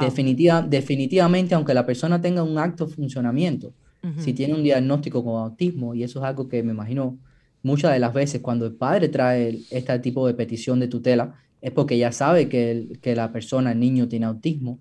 [0.00, 3.72] Definitiva, definitivamente, aunque la persona tenga un acto funcionamiento,
[4.18, 7.18] si tiene un diagnóstico con autismo, y eso es algo que me imagino
[7.62, 11.70] muchas de las veces cuando el padre trae este tipo de petición de tutela, es
[11.70, 14.78] porque ya sabe que, que la persona, el niño, tiene autismo,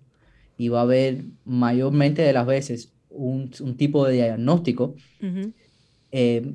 [0.57, 4.95] y va a haber mayormente de las veces un, un tipo de diagnóstico
[6.11, 6.53] eh,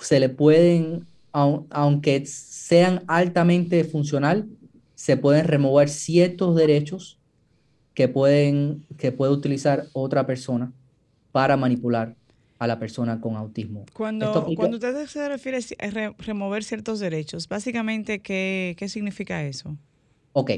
[0.00, 4.48] se le pueden, aunque sean altamente funcional,
[4.94, 7.18] se pueden remover ciertos derechos
[7.94, 10.72] que, pueden, que puede utilizar otra persona
[11.32, 12.16] para manipular
[12.58, 13.84] a la persona con autismo.
[13.92, 19.76] Cuando, cuando usted se refiere a remover ciertos derechos, básicamente, ¿qué, qué significa eso?
[20.32, 20.50] Ok.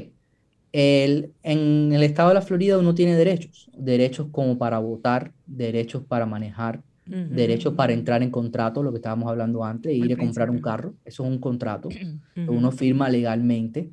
[0.71, 6.03] El, en el estado de la Florida uno tiene derechos, derechos como para votar, derechos
[6.03, 10.49] para manejar, derechos para entrar en contrato, lo que estábamos hablando antes, ir a comprar
[10.49, 11.89] un carro, eso es un contrato,
[12.47, 13.89] uno firma legalmente,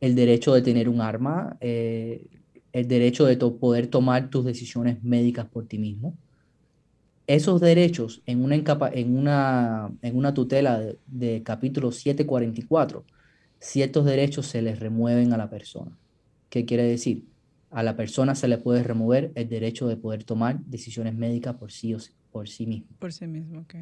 [0.00, 2.26] el derecho de tener un arma, eh,
[2.72, 6.16] el derecho de poder tomar tus decisiones médicas por ti mismo.
[7.26, 13.04] Esos derechos en una, en una, en una tutela de, de capítulo 744,
[13.60, 15.96] ciertos derechos se les remueven a la persona.
[16.48, 17.31] ¿Qué quiere decir?
[17.72, 21.72] A la persona se le puede remover el derecho de poder tomar decisiones médicas por
[21.72, 21.98] sí, o,
[22.30, 22.88] por sí mismo.
[22.98, 23.74] Por sí mismo, ok.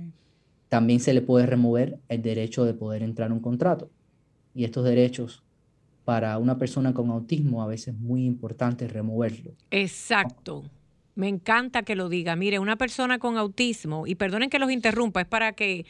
[0.69, 3.91] También se le puede remover el derecho de poder entrar en un contrato.
[4.55, 5.43] Y estos derechos
[6.05, 9.53] para una persona con autismo a veces es muy importante removerlo.
[9.71, 10.65] Exacto.
[11.17, 12.37] Me encanta que lo diga.
[12.37, 15.85] Mire, una persona con autismo, y perdonen que los interrumpa, es para que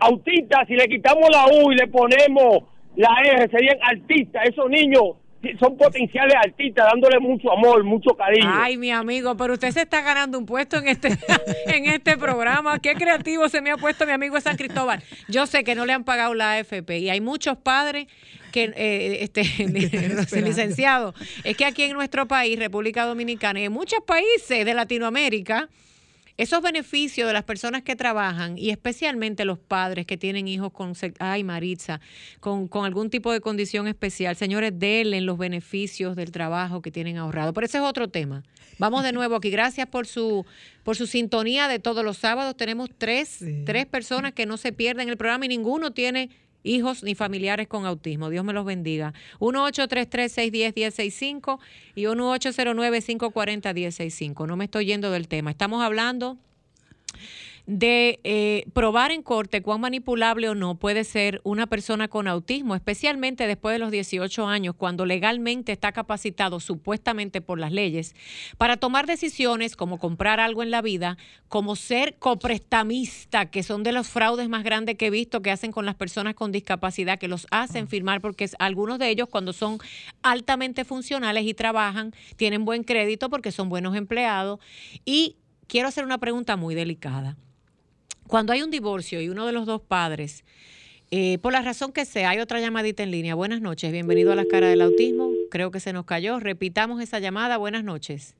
[0.00, 2.64] autista, si le quitamos la U y le ponemos
[2.96, 5.16] la R, serían artistas, esos niños
[5.58, 8.48] son potenciales artistas, dándole mucho amor, mucho cariño.
[8.50, 11.08] Ay, mi amigo, pero usted se está ganando un puesto en este,
[11.66, 12.78] en este programa.
[12.78, 15.02] Qué creativo se me ha puesto mi amigo de San Cristóbal.
[15.28, 18.06] Yo sé que no le han pagado la AFP y hay muchos padres
[18.52, 19.42] que, eh, este,
[20.42, 25.68] licenciado, es que aquí en nuestro país, República Dominicana, y en muchos países de Latinoamérica,
[26.38, 30.92] esos beneficios de las personas que trabajan y especialmente los padres que tienen hijos con,
[31.18, 32.00] ay Maritza,
[32.40, 37.52] con, algún tipo de condición especial, señores, denle los beneficios del trabajo que tienen ahorrado.
[37.52, 38.42] Pero ese es otro tema.
[38.78, 39.50] Vamos de nuevo aquí.
[39.50, 40.44] Gracias por su,
[40.82, 42.56] por su sintonía de todos los sábados.
[42.56, 46.28] Tenemos tres, tres personas que no se pierden el programa y ninguno tiene
[46.62, 48.28] hijos ni familiares con autismo.
[48.30, 49.12] Dios me los bendiga.
[49.40, 51.58] 1-833-610-1065
[51.94, 54.46] y 1-809-540-1065.
[54.46, 55.50] No me estoy yendo del tema.
[55.50, 56.38] Estamos hablando
[57.66, 62.76] de eh, probar en corte cuán manipulable o no puede ser una persona con autismo,
[62.76, 68.14] especialmente después de los 18 años, cuando legalmente está capacitado supuestamente por las leyes
[68.56, 73.92] para tomar decisiones como comprar algo en la vida, como ser coprestamista, que son de
[73.92, 77.28] los fraudes más grandes que he visto que hacen con las personas con discapacidad, que
[77.28, 79.78] los hacen firmar porque algunos de ellos cuando son
[80.22, 84.60] altamente funcionales y trabajan, tienen buen crédito porque son buenos empleados.
[85.04, 87.36] Y quiero hacer una pregunta muy delicada
[88.28, 90.44] cuando hay un divorcio y uno de los dos padres,
[91.10, 93.34] eh, por la razón que sea, hay otra llamadita en línea.
[93.34, 95.30] Buenas noches, bienvenido a las caras del autismo.
[95.50, 96.40] Creo que se nos cayó.
[96.40, 97.56] Repitamos esa llamada.
[97.58, 98.34] Buenas noches.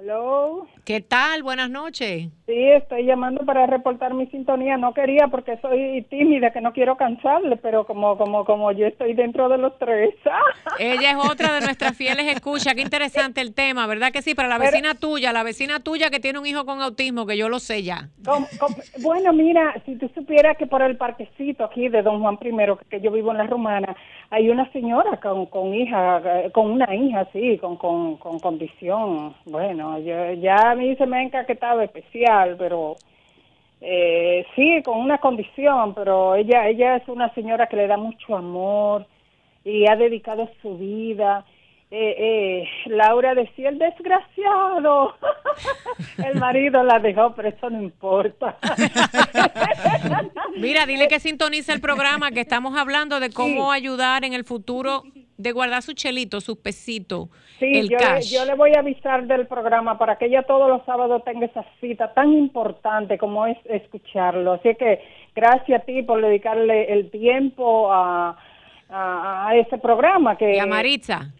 [0.00, 0.68] Hello.
[0.84, 1.42] ¿Qué tal?
[1.42, 2.28] Buenas noches.
[2.46, 4.76] Sí, estoy llamando para reportar mi sintonía.
[4.76, 9.14] No quería porque soy tímida, que no quiero cansarle, pero como como como yo estoy
[9.14, 10.14] dentro de los tres.
[10.78, 12.74] Ella es otra de nuestras fieles escuchas.
[12.74, 14.36] Qué interesante el tema, ¿verdad que sí?
[14.36, 17.48] Para la vecina tuya, la vecina tuya que tiene un hijo con autismo, que yo
[17.48, 18.08] lo sé ya.
[19.02, 23.00] bueno, mira, si tú supieras que por el parquecito aquí de Don Juan I, que
[23.00, 23.96] yo vivo en la Romana,
[24.30, 29.87] hay una señora con, con hija, con una hija, sí, con, con, con condición, bueno
[29.98, 32.96] ya a mí se me ha encaquetado especial, pero
[33.80, 38.36] eh, sí, con una condición, pero ella, ella es una señora que le da mucho
[38.36, 39.06] amor
[39.64, 41.44] y ha dedicado su vida.
[41.90, 45.14] Eh, eh, Laura decía, el desgraciado,
[46.18, 48.58] el marido la dejó, pero eso no importa.
[50.56, 55.04] Mira, dile que sintonice el programa, que estamos hablando de cómo ayudar en el futuro
[55.38, 59.46] de guardar su chelito, su pesito, sí, yo, Le, yo le voy a avisar del
[59.46, 64.54] programa para que ella todos los sábados tenga esa cita tan importante como es escucharlo.
[64.54, 65.00] Así que
[65.34, 68.36] gracias a ti por dedicarle el tiempo a,
[68.90, 70.36] a, ese programa.
[70.36, 71.32] Que, y a Maritza.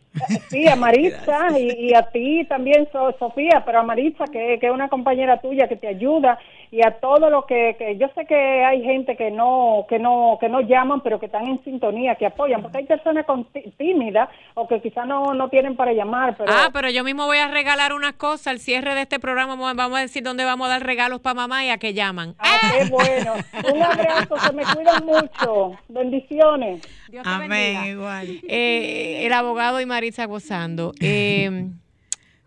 [0.49, 2.89] Sí, a Maritza y, a ti también,
[3.19, 6.39] Sofía, pero a Maritza, que, que, es una compañera tuya que te ayuda,
[6.71, 10.37] y a todo lo que, que, yo sé que hay gente que no, que no,
[10.41, 13.47] que no llaman, pero que están en sintonía, que apoyan, porque hay personas con
[13.79, 16.37] tímidas o que quizás no, no tienen para llamar.
[16.37, 16.53] Pero...
[16.53, 19.99] Ah, pero yo mismo voy a regalar unas cosas al cierre de este programa, vamos
[19.99, 22.35] a decir dónde vamos a dar regalos para mamá y a que llaman.
[22.39, 23.35] Ah, qué bueno.
[23.73, 25.73] Un abrazo, se me cuidan mucho.
[25.89, 26.87] Bendiciones.
[27.25, 28.27] Amén, igual.
[28.47, 30.93] Eh, el abogado y Maritza gozando.
[31.01, 31.71] Eh,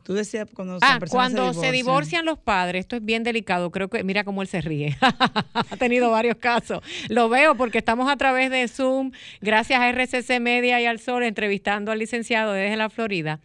[0.03, 2.25] Tú decías cuando, ah, cuando se divorcian.
[2.25, 4.97] los padres, esto es bien delicado, creo que, mira cómo él se ríe,
[5.53, 10.39] ha tenido varios casos, lo veo porque estamos a través de Zoom, gracias a RCC
[10.39, 13.39] Media y al Sol, entrevistando al licenciado desde la Florida.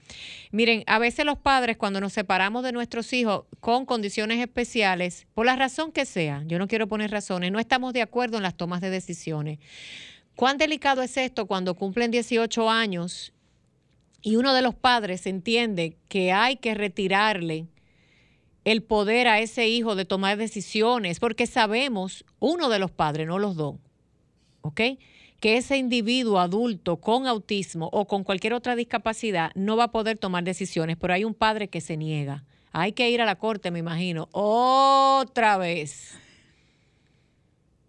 [0.50, 5.44] Miren, a veces los padres cuando nos separamos de nuestros hijos con condiciones especiales, por
[5.44, 8.56] la razón que sea, yo no quiero poner razones, no estamos de acuerdo en las
[8.56, 9.58] tomas de decisiones.
[10.36, 13.32] ¿Cuán delicado es esto cuando cumplen 18 años
[14.26, 17.68] y uno de los padres entiende que hay que retirarle
[18.64, 23.38] el poder a ese hijo de tomar decisiones, porque sabemos, uno de los padres, no
[23.38, 23.76] los dos,
[24.62, 24.80] ¿ok?
[25.38, 30.18] Que ese individuo adulto con autismo o con cualquier otra discapacidad no va a poder
[30.18, 32.42] tomar decisiones, pero hay un padre que se niega.
[32.72, 36.18] Hay que ir a la corte, me imagino, otra vez.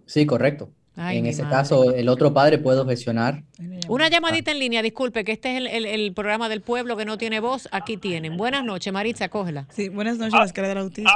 [0.06, 3.44] Sí, correcto en ese caso, el otro padre puede objecionar.
[3.88, 7.40] Una llamadita en línea, disculpe, que este es el, programa del pueblo que no tiene
[7.40, 7.70] voz.
[7.72, 8.36] Aquí tienen.
[8.36, 9.68] Buenas noches, Maritza, cógela.
[9.70, 11.12] Sí, buenas noches, las caras del autismo.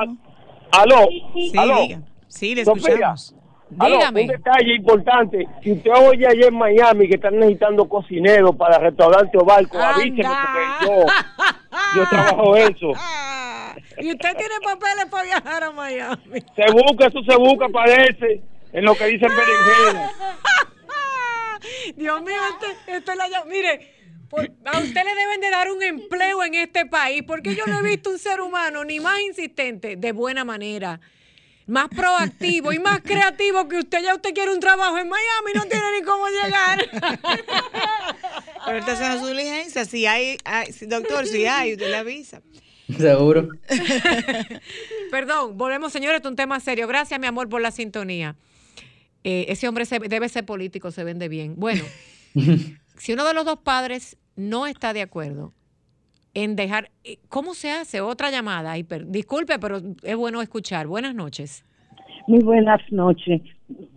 [0.71, 1.07] Ah, aló.
[1.33, 2.01] Sí, Diga.
[2.27, 3.35] sí, le escuchamos.
[3.71, 4.21] Dígame.
[4.21, 5.47] un detalle importante.
[5.63, 10.23] Si usted oye allá en Miami que están necesitando cocineros para restaurante o barco, avíseme
[10.23, 12.91] porque yo, yo trabajo eso.
[13.97, 16.41] ¿Y usted tiene papeles para viajar a Miami?
[16.55, 18.41] Se busca, eso se busca, parece
[18.73, 20.11] en lo que dicen berenjena.
[21.95, 23.45] Dios mío, este, esto es la...
[23.45, 24.01] Mire,
[24.65, 27.83] a usted le deben de dar un empleo en este país, porque yo no he
[27.83, 31.01] visto un ser humano ni más insistente, de buena manera,
[31.67, 34.01] más proactivo y más creativo que usted.
[34.03, 36.79] Ya usted quiere un trabajo en Miami, no tiene ni cómo llegar.
[38.61, 39.85] Ahorita está haciendo su diligencia.
[39.85, 40.37] Si hay,
[40.81, 42.41] doctor, si hay, usted le avisa.
[42.97, 43.49] Seguro.
[45.11, 46.87] Perdón, volvemos, señores, esto es un tema serio.
[46.87, 48.35] Gracias, mi amor, por la sintonía.
[49.23, 51.55] Eh, ese hombre debe ser político, se vende bien.
[51.57, 51.83] Bueno,
[52.97, 55.53] si uno de los dos padres no está de acuerdo
[56.33, 58.01] en dejar, eh, ¿cómo se hace?
[58.01, 58.73] Otra llamada.
[59.05, 60.87] disculpe, pero es bueno escuchar.
[60.87, 61.65] Buenas noches.
[62.27, 63.41] Muy buenas noches.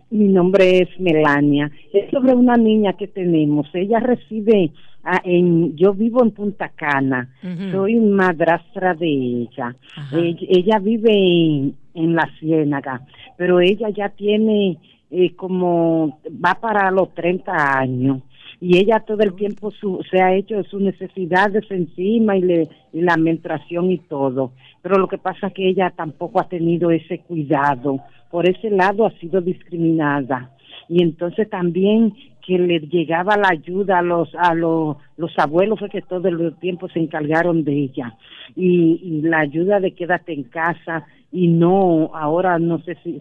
[0.09, 1.71] Mi nombre es Melania.
[1.93, 3.67] Es sobre una niña que tenemos.
[3.73, 4.71] Ella reside
[5.03, 7.29] ah, en, yo vivo en Punta Cana.
[7.71, 9.75] Soy madrastra de ella.
[10.11, 10.79] ella.
[10.79, 13.01] vive en, en la Ciénaga,
[13.37, 14.77] pero ella ya tiene
[15.17, 18.21] eh, como va para los 30 años
[18.59, 19.71] y ella todo el tiempo
[20.09, 24.51] se ha hecho su necesidades encima y, le, y la menstruación y todo.
[24.81, 27.99] Pero lo que pasa es que ella tampoco ha tenido ese cuidado.
[28.31, 30.51] Por ese lado ha sido discriminada.
[30.87, 32.13] Y entonces también
[32.45, 36.55] que le llegaba la ayuda a los a los, los abuelos fue que todo el
[36.57, 38.15] tiempo se encargaron de ella
[38.55, 41.05] y, y la ayuda de quédate en casa
[41.35, 43.19] y no, ahora no sé si,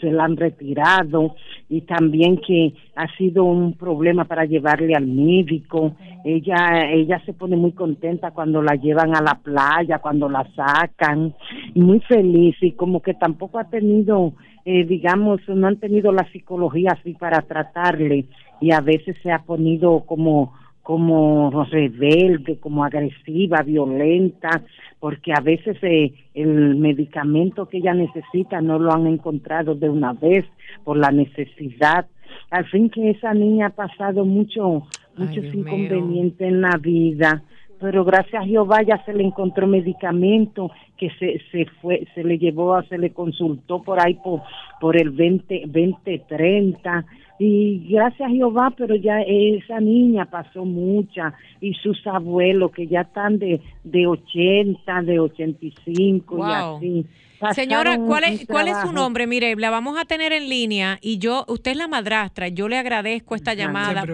[0.00, 1.34] se la han retirado
[1.68, 5.96] y también que ha sido un problema para llevarle al médico.
[6.24, 11.34] Ella, ella se pone muy contenta cuando la llevan a la playa, cuando la sacan,
[11.74, 14.34] muy feliz y como que tampoco ha tenido,
[14.64, 18.26] eh, digamos, no han tenido la psicología así para tratarle
[18.60, 20.52] y a veces se ha ponido como
[20.88, 24.62] como rebelde, como agresiva, violenta,
[24.98, 30.14] porque a veces eh, el medicamento que ella necesita no lo han encontrado de una
[30.14, 30.46] vez
[30.84, 32.06] por la necesidad.
[32.50, 37.42] Al fin que esa niña ha pasado mucho, muchos inconvenientes en la vida,
[37.78, 42.38] pero gracias a Jehová ya se le encontró medicamento que se, se fue, se le
[42.38, 44.40] llevó, se le consultó por ahí por,
[44.80, 47.04] por el 20, 2030
[47.38, 53.02] y gracias a Jehová, pero ya esa niña pasó mucha y sus abuelos que ya
[53.02, 57.06] están de, de 80, de 85 y así.
[57.54, 59.26] Señora, ¿cuál es, ¿cuál es su nombre?
[59.26, 62.76] Mire, la vamos a tener en línea y yo, usted es la madrastra, yo le
[62.76, 64.04] agradezco esta llamada.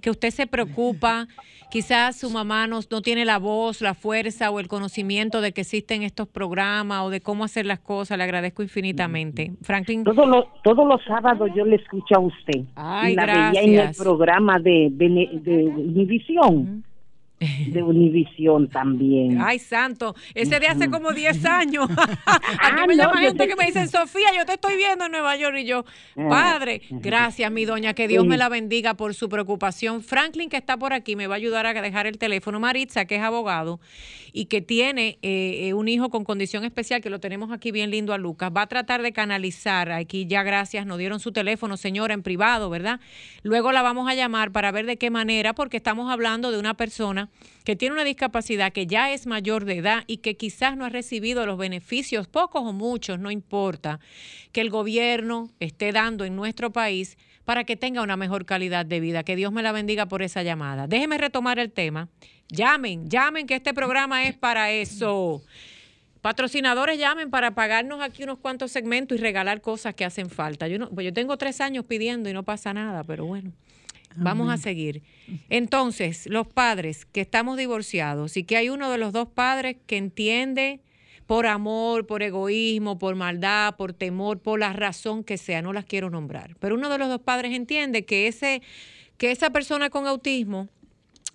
[0.00, 1.26] Que usted se preocupa.
[1.70, 5.60] Quizás su mamá no, no tiene la voz, la fuerza o el conocimiento de que
[5.60, 8.16] existen estos programas o de cómo hacer las cosas.
[8.16, 9.52] Le agradezco infinitamente.
[9.62, 10.04] Franklin.
[10.04, 12.64] Todos los, todos los sábados yo le escucho a usted.
[12.74, 16.84] Ay, y la veía en el programa de, de, de, de Univisión
[18.70, 19.40] también.
[19.44, 21.88] Ay, santo, ese de hace como 10 años.
[22.60, 25.36] A mí me llama gente que me dice, Sofía, yo te estoy viendo en Nueva
[25.36, 25.84] York y yo,
[26.16, 30.02] ah, padre, gracias mi doña, que Dios me la bendiga por su preocupación.
[30.02, 32.60] Franklin, que está por aquí, me va a ayudar a dejar el teléfono.
[32.60, 33.80] Maritza, que es abogado
[34.32, 37.90] y que tiene eh, eh, un hijo con condición especial, que lo tenemos aquí bien
[37.90, 41.76] lindo a Lucas, va a tratar de canalizar, aquí ya gracias, nos dieron su teléfono,
[41.76, 43.00] señora, en privado, ¿verdad?
[43.42, 46.74] Luego la vamos a llamar para ver de qué manera, porque estamos hablando de una
[46.74, 47.27] persona
[47.64, 50.88] que tiene una discapacidad que ya es mayor de edad y que quizás no ha
[50.88, 54.00] recibido los beneficios, pocos o muchos, no importa,
[54.52, 59.00] que el gobierno esté dando en nuestro país para que tenga una mejor calidad de
[59.00, 59.22] vida.
[59.22, 60.86] Que Dios me la bendiga por esa llamada.
[60.86, 62.08] Déjeme retomar el tema.
[62.48, 65.42] Llamen, llamen que este programa es para eso.
[66.20, 70.68] Patrocinadores llamen para pagarnos aquí unos cuantos segmentos y regalar cosas que hacen falta.
[70.68, 73.52] Yo, no, pues yo tengo tres años pidiendo y no pasa nada, pero bueno.
[74.16, 75.02] Vamos a seguir.
[75.48, 79.96] Entonces, los padres que estamos divorciados y que hay uno de los dos padres que
[79.96, 80.80] entiende
[81.26, 85.84] por amor, por egoísmo, por maldad, por temor, por la razón que sea, no las
[85.84, 86.56] quiero nombrar.
[86.58, 88.62] Pero uno de los dos padres entiende que ese
[89.18, 90.68] que esa persona con autismo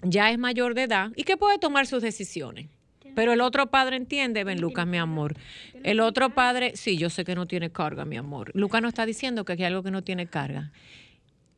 [0.02, 2.68] ya es mayor de edad y que puede tomar sus decisiones.
[3.14, 5.36] Pero el otro padre entiende, ven Lucas, mi amor.
[5.84, 8.50] El otro padre, sí, yo sé que no tiene carga, mi amor.
[8.56, 10.72] Lucas no está diciendo que hay algo que no tiene carga.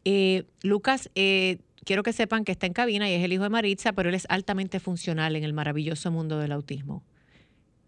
[0.05, 3.49] Eh, Lucas, eh, quiero que sepan que está en cabina y es el hijo de
[3.49, 7.03] Maritza, pero él es altamente funcional en el maravilloso mundo del autismo.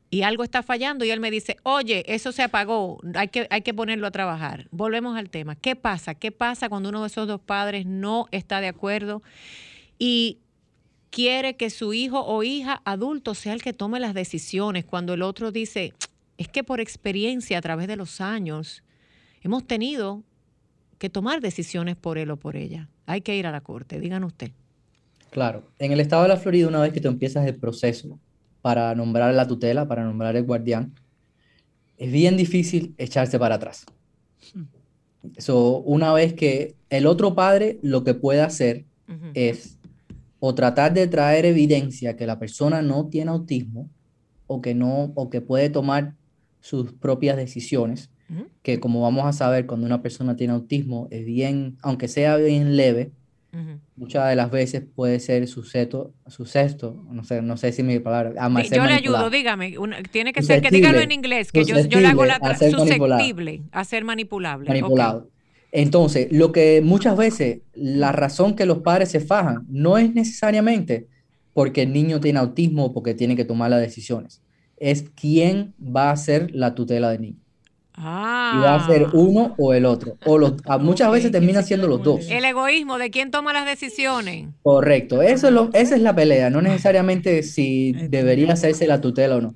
[0.09, 3.61] Y algo está fallando y él me dice, oye, eso se apagó, hay que, hay
[3.61, 4.67] que ponerlo a trabajar.
[4.71, 5.55] Volvemos al tema.
[5.55, 6.15] ¿Qué pasa?
[6.15, 9.21] ¿Qué pasa cuando uno de esos dos padres no está de acuerdo
[9.99, 10.39] y
[11.09, 15.21] quiere que su hijo o hija adulto sea el que tome las decisiones cuando el
[15.21, 15.93] otro dice,
[16.37, 18.83] es que por experiencia a través de los años
[19.41, 20.23] hemos tenido
[20.97, 22.89] que tomar decisiones por él o por ella.
[23.05, 24.51] Hay que ir a la corte, digan usted.
[25.29, 28.19] Claro, en el estado de la Florida, una vez que tú empiezas el proceso
[28.61, 30.93] para nombrar la tutela, para nombrar el guardián,
[31.97, 33.85] es bien difícil echarse para atrás.
[35.35, 38.85] Eso, una vez que el otro padre lo que puede hacer
[39.33, 39.77] es
[40.39, 43.89] o tratar de traer evidencia que la persona no tiene autismo
[44.45, 46.15] o que no o que puede tomar
[46.59, 48.09] sus propias decisiones,
[48.61, 52.75] que como vamos a saber cuando una persona tiene autismo es bien, aunque sea bien
[52.75, 53.11] leve,
[53.95, 58.33] muchas de las veces puede ser suceso, suceso, no sé, no sé si mi palabra,
[58.63, 59.75] yo le ayudo, dígame,
[60.11, 63.83] tiene que ser que dígalo en inglés, que yo, yo, le hago la susceptible a
[63.83, 64.67] ser manipulable.
[64.67, 65.29] Manipulado.
[65.71, 71.07] Entonces, lo que muchas veces, la razón que los padres se fajan no es necesariamente
[71.53, 74.41] porque el niño tiene autismo o porque tiene que tomar las decisiones.
[74.77, 77.39] Es quién va a hacer la tutela del niño.
[77.99, 78.53] Ah.
[78.55, 80.17] Y va a ser uno o el otro.
[80.25, 82.29] O los, muchas veces termina siendo los dos.
[82.29, 84.49] El egoísmo de quién toma las decisiones.
[84.61, 85.23] Correcto.
[85.23, 86.51] Eso es lo, esa es la pelea.
[86.51, 89.55] No necesariamente si debería hacerse la tutela o no.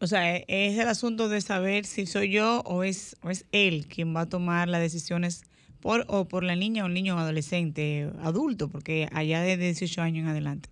[0.00, 3.44] O sea, e, es el asunto de saber si soy yo o es, o es
[3.52, 5.42] él quien va a tomar las decisiones
[5.80, 10.22] por o por la niña o el niño adolescente, adulto, porque allá de 18 años
[10.22, 10.70] en adelante.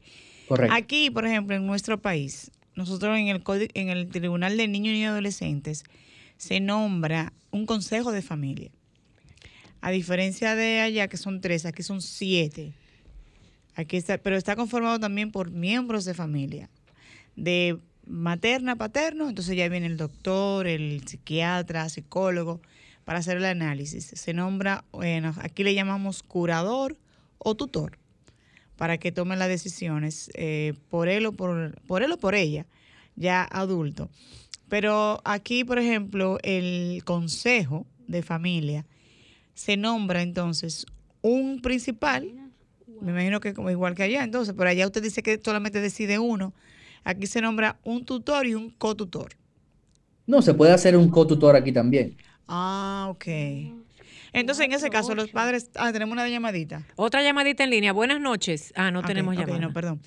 [0.48, 0.74] Correcto.
[0.74, 3.42] Aquí, por ejemplo, en nuestro país, nosotros en el,
[3.74, 5.84] en el Tribunal de Niños y Adolescentes
[6.38, 8.70] se nombra un consejo de familia.
[9.80, 12.72] A diferencia de allá, que son tres, aquí son siete.
[13.74, 16.68] Aquí está, pero está conformado también por miembros de familia,
[17.36, 22.60] de materna, paterno, entonces ya viene el doctor, el psiquiatra, psicólogo,
[23.04, 24.06] para hacer el análisis.
[24.06, 26.96] Se nombra, bueno, aquí le llamamos curador
[27.38, 27.98] o tutor,
[28.76, 32.66] para que tome las decisiones eh, por él o por, por él o por ella,
[33.14, 34.10] ya adulto.
[34.68, 38.86] Pero aquí, por ejemplo, el consejo de familia
[39.54, 40.86] se nombra entonces
[41.22, 42.32] un principal,
[43.00, 46.18] me imagino que como igual que allá, entonces, pero allá usted dice que solamente decide
[46.18, 46.52] uno
[47.04, 49.32] Aquí se nombra un tutor y un cotutor.
[50.26, 52.16] No, se puede hacer un cotutor aquí también.
[52.46, 53.26] Ah, ok.
[54.32, 55.70] Entonces, en ese caso, los padres.
[55.74, 56.84] Ah, tenemos una llamadita.
[56.96, 57.92] Otra llamadita en línea.
[57.92, 58.72] Buenas noches.
[58.76, 59.58] Ah, no tenemos llamada.
[59.58, 60.00] no, perdón.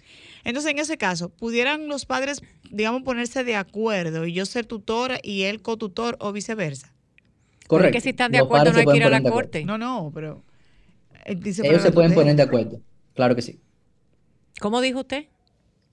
[0.44, 5.20] Entonces, en ese caso, ¿pudieran los padres, digamos, ponerse de acuerdo y yo ser tutora
[5.22, 6.94] y él cotutor o viceversa?
[7.68, 7.88] Correcto.
[7.88, 9.66] Porque si están de acuerdo, no hay que ir a la corte.
[9.66, 10.44] No, no, pero.
[11.26, 12.82] Eh, Ellos se pueden poner de acuerdo.
[13.14, 13.60] Claro que sí.
[14.60, 15.26] ¿Cómo dijo usted?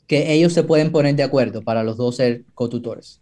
[0.09, 3.21] que ellos se pueden poner de acuerdo para los dos ser cotutores.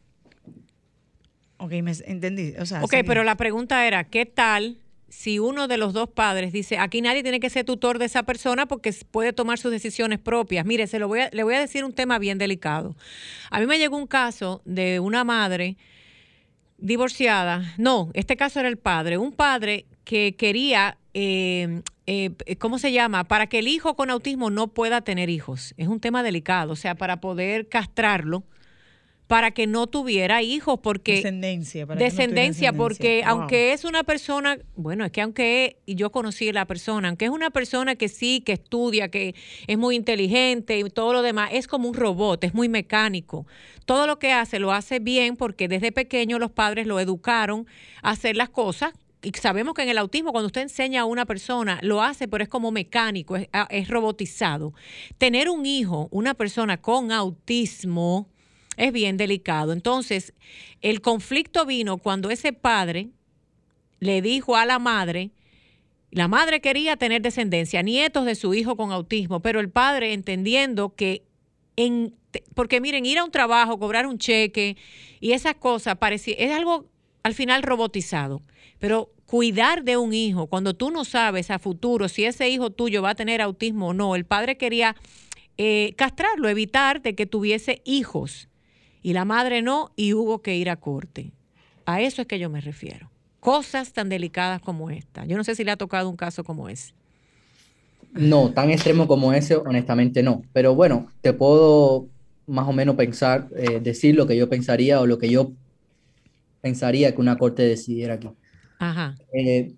[1.58, 2.54] Ok, me entendí.
[2.80, 4.78] ok, pero la pregunta era, ¿qué tal
[5.08, 8.24] si uno de los dos padres dice, aquí nadie tiene que ser tutor de esa
[8.24, 10.66] persona porque puede tomar sus decisiones propias?
[10.66, 12.96] Mire, se lo voy a, le voy a decir un tema bien delicado.
[13.50, 15.76] A mí me llegó un caso de una madre
[16.78, 17.74] divorciada.
[17.78, 19.18] No, este caso era el padre.
[19.18, 23.24] Un padre que quería eh, eh, ¿cómo se llama?
[23.24, 25.74] Para que el hijo con autismo no pueda tener hijos.
[25.76, 28.44] Es un tema delicado, o sea, para poder castrarlo,
[29.26, 31.16] para que no tuviera hijos, porque...
[31.16, 31.86] Descendencia.
[31.86, 36.52] Para descendencia, porque aunque es una persona, bueno, es que aunque y yo conocí a
[36.52, 39.34] la persona, aunque es una persona que sí, que estudia, que
[39.66, 43.46] es muy inteligente y todo lo demás, es como un robot, es muy mecánico.
[43.84, 47.66] Todo lo que hace lo hace bien porque desde pequeño los padres lo educaron
[48.02, 51.24] a hacer las cosas y sabemos que en el autismo, cuando usted enseña a una
[51.24, 54.72] persona, lo hace, pero es como mecánico, es, ah, robotizado.
[55.18, 58.28] Tener un hijo, una persona con autismo,
[58.76, 59.72] es bien delicado.
[59.72, 60.34] Entonces,
[60.82, 63.08] el conflicto vino cuando ese padre
[64.00, 65.30] le dijo a la madre
[66.10, 70.94] La madre quería tener descendencia, nietos de su hijo con autismo, pero el padre entendiendo
[70.94, 71.24] que
[71.76, 72.14] en
[72.54, 74.76] porque miren, ir a un trabajo, cobrar un cheque
[75.20, 76.86] y esas cosas parecía es algo
[77.22, 78.42] al final robotizado,
[78.78, 83.02] pero cuidar de un hijo cuando tú no sabes a futuro si ese hijo tuyo
[83.02, 84.96] va a tener autismo o no, el padre quería
[85.58, 88.48] eh, castrarlo, evitar de que tuviese hijos
[89.06, 91.30] y la madre no y hubo que ir a corte.
[91.84, 93.08] A eso es que yo me refiero.
[93.38, 95.24] Cosas tan delicadas como esta.
[95.26, 96.92] Yo no sé si le ha tocado un caso como ese.
[98.14, 100.42] No, tan extremo como ese, honestamente no.
[100.52, 102.08] Pero bueno, te puedo
[102.48, 105.52] más o menos pensar, eh, decir lo que yo pensaría o lo que yo
[106.60, 108.30] pensaría que una corte decidiera aquí.
[108.80, 109.14] Ajá.
[109.32, 109.72] Eh,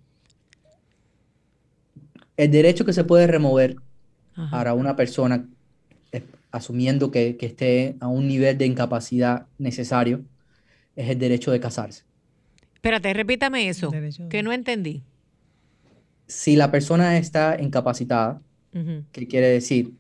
[2.38, 3.76] el derecho que se puede remover
[4.50, 5.46] para una persona,
[6.51, 10.24] asumiendo que, que, esté a un nivel de incapacidad necesario,
[10.96, 12.05] es el derecho de casarse.
[12.74, 13.90] Espérate, repítame eso,
[14.30, 15.03] que no entendí.
[16.26, 18.40] Si la persona está incapacitada,
[19.12, 19.94] ¿qué quiere decir?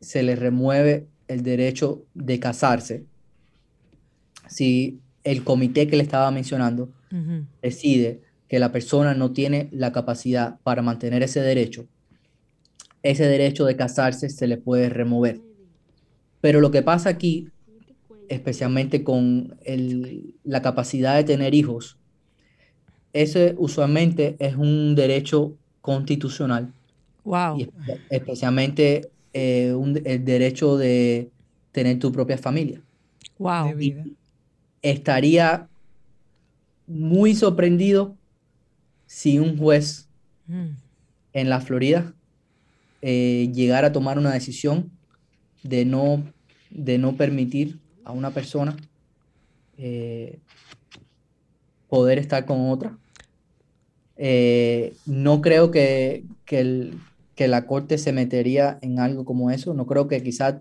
[0.00, 3.04] Se le remueve el derecho de casarse
[4.48, 6.90] si el comité que le estaba mencionando
[7.62, 11.86] decide que la persona no tiene la capacidad para mantener ese derecho,
[13.02, 15.40] ese derecho de casarse se le puede remover.
[16.40, 17.48] Pero lo que pasa aquí,
[18.28, 19.56] especialmente con
[20.44, 21.96] la capacidad de tener hijos,
[23.12, 26.72] ese usualmente es un derecho constitucional.
[27.24, 27.58] Wow.
[27.58, 27.70] Y
[28.10, 29.74] especialmente eh,
[30.04, 31.30] el derecho de
[31.72, 32.80] tener tu propia familia.
[33.38, 33.72] Wow.
[34.82, 35.68] estaría
[36.88, 38.16] muy sorprendido
[39.06, 40.08] si un juez
[40.48, 40.70] mm.
[41.34, 42.14] en la Florida
[43.02, 44.90] eh, llegara a tomar una decisión
[45.62, 46.24] de no,
[46.70, 48.76] de no permitir a una persona
[49.76, 50.38] eh,
[51.88, 52.98] poder estar con otra.
[55.06, 56.98] no creo que, que, el,
[57.34, 59.74] que la corte se metería en algo como eso.
[59.74, 60.56] No creo que quizás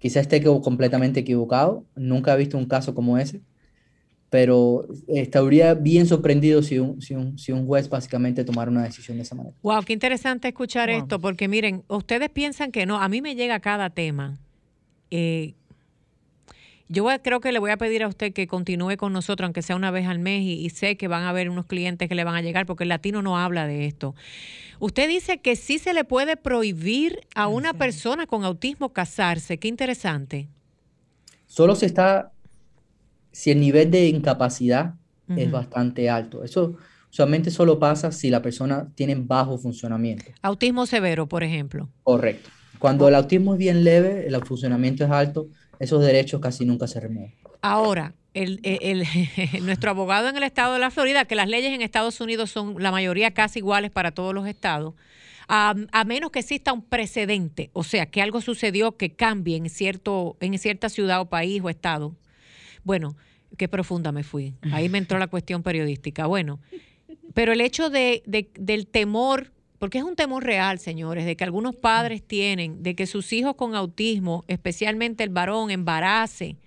[0.00, 1.84] quizá esté completamente equivocado.
[1.94, 3.40] Nunca he visto un caso como ese.
[4.30, 9.16] Pero estaría bien sorprendido si un, si un, si un juez básicamente tomara una decisión
[9.16, 9.56] de esa manera.
[9.62, 13.58] Wow, qué interesante escuchar esto, porque miren, ustedes piensan que no, a mí me llega
[13.58, 14.38] cada tema.
[15.10, 15.54] Eh,
[16.92, 19.76] yo creo que le voy a pedir a usted que continúe con nosotros, aunque sea
[19.76, 22.34] una vez al mes, y, sé que van a haber unos clientes que le van
[22.34, 24.16] a llegar, porque el latino no habla de esto.
[24.80, 29.58] Usted dice que sí se le puede prohibir a una persona con autismo casarse.
[29.58, 30.48] Qué interesante.
[31.46, 32.32] Solo se está,
[33.32, 34.94] si el nivel de incapacidad
[35.36, 36.42] es bastante alto.
[36.42, 36.76] Eso
[37.10, 40.24] usualmente solo pasa si la persona tiene bajo funcionamiento.
[40.42, 41.88] Autismo severo, por ejemplo.
[42.02, 42.50] Correcto.
[42.80, 46.98] Cuando el autismo es bien leve, el funcionamiento es alto, esos derechos casi nunca se
[46.98, 47.34] remueven.
[47.62, 48.60] Ahora, el,
[49.62, 52.76] nuestro abogado en el estado de la Florida, que las leyes en Estados Unidos son
[52.82, 54.94] la mayoría casi iguales para todos los estados,
[55.52, 55.74] a,
[56.06, 60.56] menos que exista un precedente, o sea, que algo sucedió que cambie en, cierto, en
[60.58, 62.14] cierta ciudad o país o estado.
[62.84, 63.16] Bueno,
[63.56, 64.54] qué profunda me fui.
[64.72, 66.26] Ahí me entró la cuestión periodística.
[66.26, 66.60] Bueno,
[67.34, 71.74] pero el hecho de, del temor porque es un temor real, señores, de que algunos
[71.74, 76.58] padres tienen de que sus hijos con autismo, especialmente el varón, embarace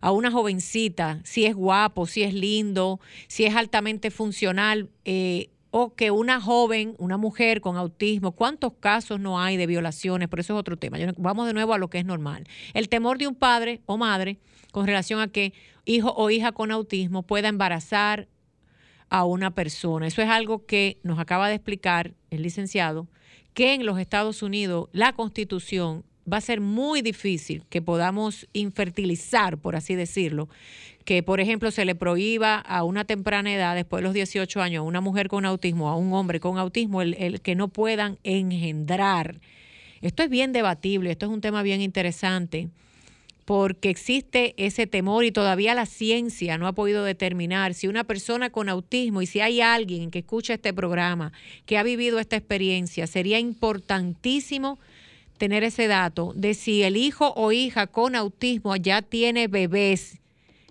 [0.00, 2.98] a una jovencita, si es guapo, si es lindo,
[3.28, 9.20] si es altamente funcional, eh, o que una joven, una mujer con autismo, ¿cuántos casos
[9.20, 10.26] no hay de violaciones?
[10.28, 10.96] Por eso es otro tema.
[11.18, 12.46] Vamos de nuevo a lo que es normal.
[12.72, 14.38] El temor de un padre o madre
[14.76, 15.54] con relación a que
[15.86, 18.28] hijo o hija con autismo pueda embarazar
[19.08, 20.06] a una persona.
[20.06, 23.08] Eso es algo que nos acaba de explicar el licenciado,
[23.54, 29.56] que en los Estados Unidos la constitución va a ser muy difícil que podamos infertilizar,
[29.56, 30.50] por así decirlo,
[31.06, 34.80] que por ejemplo se le prohíba a una temprana edad, después de los 18 años,
[34.80, 38.18] a una mujer con autismo, a un hombre con autismo, el, el que no puedan
[38.24, 39.40] engendrar.
[40.02, 42.68] Esto es bien debatible, esto es un tema bien interesante
[43.46, 48.50] porque existe ese temor y todavía la ciencia no ha podido determinar si una persona
[48.50, 51.32] con autismo y si hay alguien que escucha este programa
[51.64, 54.80] que ha vivido esta experiencia, sería importantísimo
[55.38, 60.18] tener ese dato de si el hijo o hija con autismo ya tiene bebés,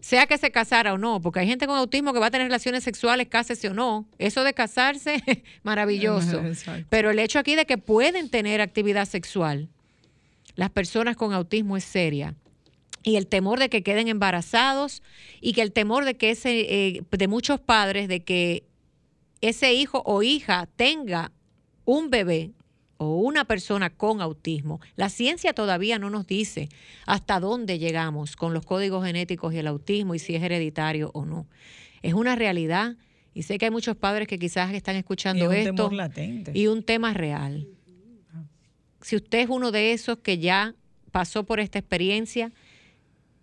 [0.02, 2.48] sea que se casara o no, porque hay gente con autismo que va a tener
[2.48, 4.06] relaciones sexuales, cásese o no.
[4.20, 5.24] Eso de casarse,
[5.64, 6.44] maravilloso.
[6.90, 9.70] Pero el hecho aquí de que pueden tener actividad sexual,
[10.56, 12.36] las personas con autismo es seria
[13.06, 15.04] y el temor de que queden embarazados
[15.40, 18.66] y que el temor de que ese eh, de muchos padres de que
[19.42, 21.32] ese hijo o hija tenga
[21.86, 22.52] un bebé
[22.98, 24.82] o una persona con autismo.
[24.96, 26.70] La ciencia todavía no nos dice
[27.06, 31.26] hasta dónde llegamos con los códigos genéticos y el autismo y si es hereditario o
[31.26, 31.48] no.
[32.02, 32.98] Es una realidad
[33.36, 35.74] Y sé que hay muchos padres que quizás están escuchando y un esto.
[35.76, 36.52] Temor latente.
[36.56, 37.68] Y un tema real.
[39.02, 40.74] Si usted es uno de esos que ya
[41.12, 42.52] pasó por esta experiencia,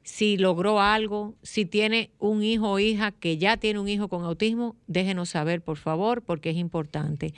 [0.02, 4.24] si logró algo, si tiene un hijo o hija que ya tiene un hijo con
[4.24, 7.34] autismo, déjenos saber, por favor, porque es importante.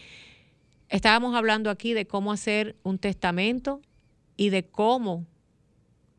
[0.89, 3.81] Estábamos hablando aquí de cómo hacer un testamento
[4.37, 5.27] y de cómo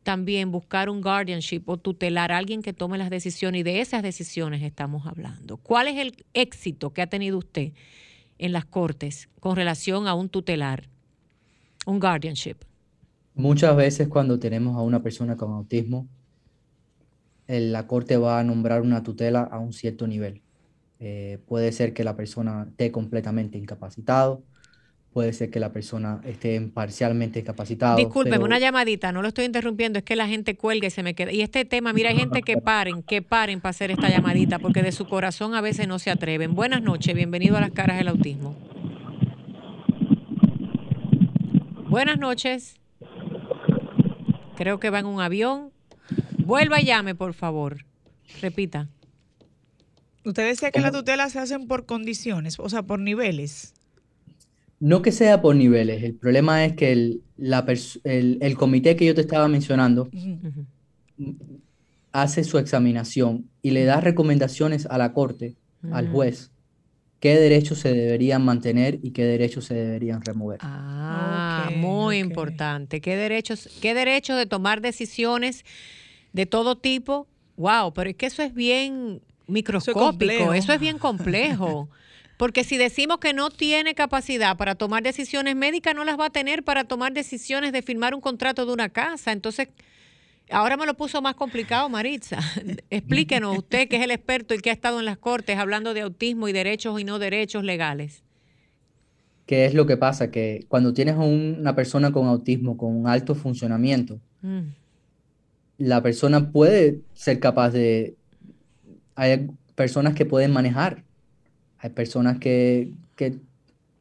[0.02, 4.04] también buscar un guardianship o tutelar a alguien que tome las decisiones y de esas
[4.04, 5.56] decisiones estamos hablando.
[5.56, 7.72] ¿Cuál es el éxito que ha tenido usted
[8.38, 10.88] en las cortes con relación a un tutelar,
[11.86, 12.56] un guardianship?
[13.34, 16.06] Muchas veces cuando tenemos a una persona con autismo,
[17.48, 20.42] la corte va a nombrar una tutela a un cierto nivel.
[20.98, 24.42] Eh, puede ser que la persona esté completamente incapacitado,
[25.12, 27.96] puede ser que la persona esté parcialmente incapacitado.
[27.96, 31.14] Discúlpeme, una llamadita, no lo estoy interrumpiendo, es que la gente cuelga y se me
[31.14, 31.32] queda.
[31.32, 34.82] Y este tema, mira, hay gente que paren, que paren para hacer esta llamadita, porque
[34.82, 36.54] de su corazón a veces no se atreven.
[36.54, 38.56] Buenas noches, bienvenido a las caras del autismo.
[41.88, 42.76] Buenas noches.
[44.56, 45.70] Creo que va en un avión.
[46.46, 47.84] Vuelva y llame, por favor.
[48.40, 48.88] Repita.
[50.24, 53.74] Usted decía que las tutelas se hacen por condiciones, o sea, por niveles.
[54.80, 57.64] No que sea por niveles, el problema es que el, la
[58.04, 60.10] el, el comité que yo te estaba mencionando
[62.12, 65.56] hace su examinación y le da recomendaciones a la corte,
[65.92, 66.50] al juez,
[67.20, 70.58] qué derechos se deberían mantener y qué derechos se deberían remover.
[70.62, 73.00] Ah, muy importante.
[73.00, 75.64] ¿Qué derechos, qué derechos de tomar decisiones
[76.36, 77.26] de todo tipo?
[77.56, 81.88] Wow, pero es que eso es bien microscópico, eso es bien complejo.
[82.36, 86.30] Porque si decimos que no tiene capacidad para tomar decisiones médicas, no las va a
[86.30, 89.32] tener para tomar decisiones de firmar un contrato de una casa.
[89.32, 89.68] Entonces,
[90.50, 92.38] ahora me lo puso más complicado, Maritza.
[92.90, 96.02] Explíquenos usted, que es el experto y que ha estado en las cortes hablando de
[96.02, 98.22] autismo y derechos y no derechos legales.
[99.46, 100.30] ¿Qué es lo que pasa?
[100.30, 104.85] Que cuando tienes una persona con autismo, con un alto funcionamiento, mm.
[105.78, 108.16] La persona puede ser capaz de...
[109.14, 111.06] Hay personas que pueden manejar
[111.78, 112.92] hay personas que,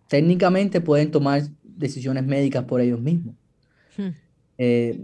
[0.08, 3.36] técnicamente pueden tomar decisiones médicas por ellos mismos.
[3.98, 4.10] Hmm.
[4.58, 5.00] Eh,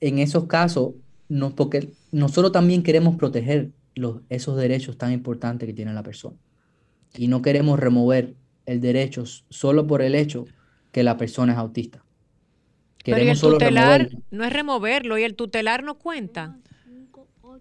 [0.00, 0.94] en esos casos,
[1.28, 6.36] no, porque nosotros también queremos proteger los, esos derechos tan importantes que tiene la persona.
[7.16, 8.34] Y no queremos remover
[8.66, 10.44] el derecho solo por el hecho
[10.92, 12.04] que la persona es autista.
[13.14, 16.58] Pero el tutelar no es removerlo y el tutelar no cuenta.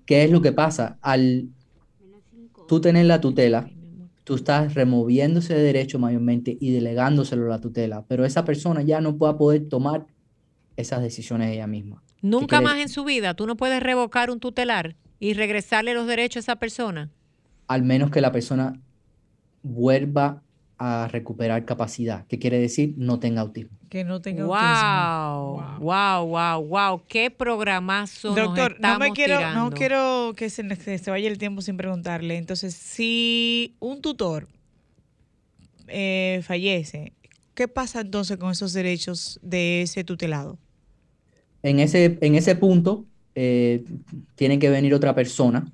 [0.06, 0.98] ¿Qué es lo que pasa?
[1.02, 1.50] Al
[2.68, 3.70] tú tener la tutela,
[4.24, 9.02] tú estás removiendo ese derecho mayormente y delegándoselo a la tutela, pero esa persona ya
[9.02, 10.06] no va a poder tomar
[10.76, 12.04] esas decisiones ella misma.
[12.22, 16.38] Nunca más en su vida tú no puedes revocar un tutelar y regresarle los derechos
[16.38, 17.12] a esa persona.
[17.68, 18.80] Al menos que la persona
[19.62, 20.42] vuelva
[20.78, 23.78] a recuperar capacidad, que quiere decir no tenga autismo.
[23.90, 25.80] Que no tenga autismo.
[25.80, 28.36] Wow, wow, wow, qué programazo.
[28.36, 32.38] Doctor, no me quiero, no quiero que se, se, vaya el tiempo sin preguntarle.
[32.38, 34.50] Entonces, si un tutor
[35.88, 37.14] eh, fallece,
[37.54, 40.58] ¿qué pasa entonces con esos derechos de ese tutelado?
[41.64, 43.86] En ese, en ese punto, eh,
[44.36, 45.66] tiene que venir otra persona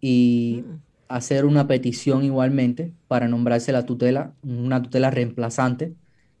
[0.00, 5.94] y mm hacer una petición igualmente para nombrarse la tutela, una tutela reemplazante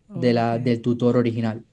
[0.08, 1.64] de la, del tutor original.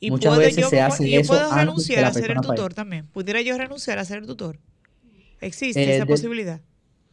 [0.00, 1.32] ¿Y Muchas veces se hace ¿y eso.
[1.32, 3.06] puedo renunciar a ser el tutor también?
[3.06, 4.58] ¿Pudiera yo renunciar a ser el tutor?
[5.40, 6.60] ¿Existe eh, esa posibilidad?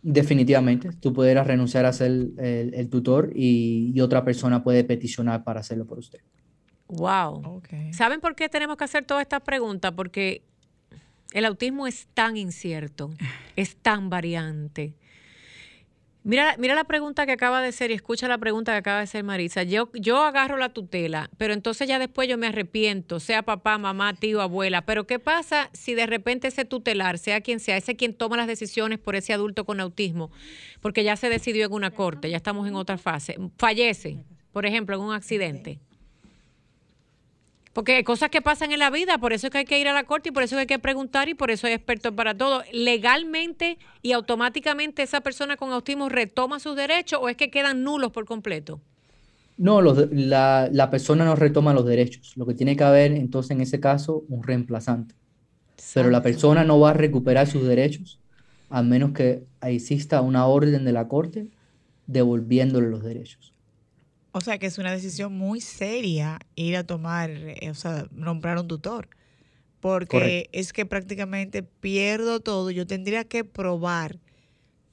[0.02, 0.90] Definitivamente.
[1.00, 6.00] Tú pudieras renunciar a ser el, tutor y, otra persona puede peticionar para hacerlo por
[6.00, 6.20] usted.
[6.88, 7.62] Wow.
[7.92, 9.94] ¿Saben por qué tenemos que hacer todas estas preguntas?
[9.96, 10.44] Porque
[11.32, 13.12] el autismo es tan incierto,
[13.56, 14.96] es tan variante.
[16.24, 19.04] Mira, mira la pregunta que acaba de hacer y escucha la pregunta que acaba de
[19.06, 19.64] hacer Marisa.
[19.64, 24.14] Yo, yo agarro la tutela, pero entonces ya después yo me arrepiento, sea papá, mamá,
[24.14, 24.84] tío, abuela.
[24.84, 28.46] Pero ¿qué pasa si de repente ese tutelar, sea quien sea, ese quien toma las
[28.46, 30.30] decisiones por ese adulto con autismo,
[30.80, 34.20] porque ya se decidió en una corte, ya estamos en otra fase, fallece,
[34.52, 35.80] por ejemplo, en un accidente?
[37.74, 39.88] Porque hay cosas que pasan en la vida, por eso es que hay que ir
[39.88, 42.36] a la corte y por eso hay que preguntar y por eso hay expertos para
[42.36, 42.64] todo.
[42.74, 48.12] ¿Legalmente y automáticamente esa persona con autismo retoma sus derechos o es que quedan nulos
[48.12, 48.82] por completo?
[49.58, 52.34] No, la, la, persona no retoma los derechos.
[52.36, 55.16] Lo que tiene que haber entonces en ese caso un reemplazante.
[55.94, 58.20] Pero la persona no va a recuperar sus derechos
[58.70, 61.48] a menos que exista una orden de la corte
[62.08, 63.51] devolviéndole los derechos.
[64.32, 68.58] O sea que es una decisión muy seria ir a tomar, eh, o sea, nombrar
[68.58, 69.10] un tutor.
[69.82, 72.70] Porque es que prácticamente pierdo todo.
[72.70, 74.20] Yo tendría que probar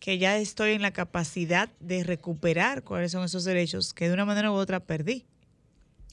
[0.01, 4.25] que ya estoy en la capacidad de recuperar cuáles son esos derechos que de una
[4.25, 5.27] manera u otra perdí.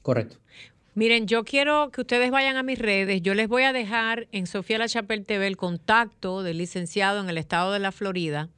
[0.01, 0.37] Correcto.
[0.93, 3.21] Miren, yo quiero que ustedes vayan a mis redes.
[3.21, 7.29] Yo les voy a dejar en Sofía La Chapelle TV el contacto del licenciado en
[7.29, 8.49] el estado de la Florida.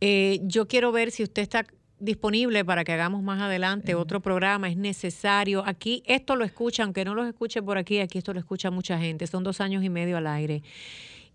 [0.00, 1.66] Eh, yo quiero ver si usted está
[1.98, 4.68] disponible para que hagamos más adelante otro programa.
[4.68, 5.62] Es necesario.
[5.66, 8.98] Aquí esto lo escucha, aunque no lo escuche por aquí, aquí esto lo escucha mucha
[8.98, 9.26] gente.
[9.26, 10.62] Son dos años y medio al aire.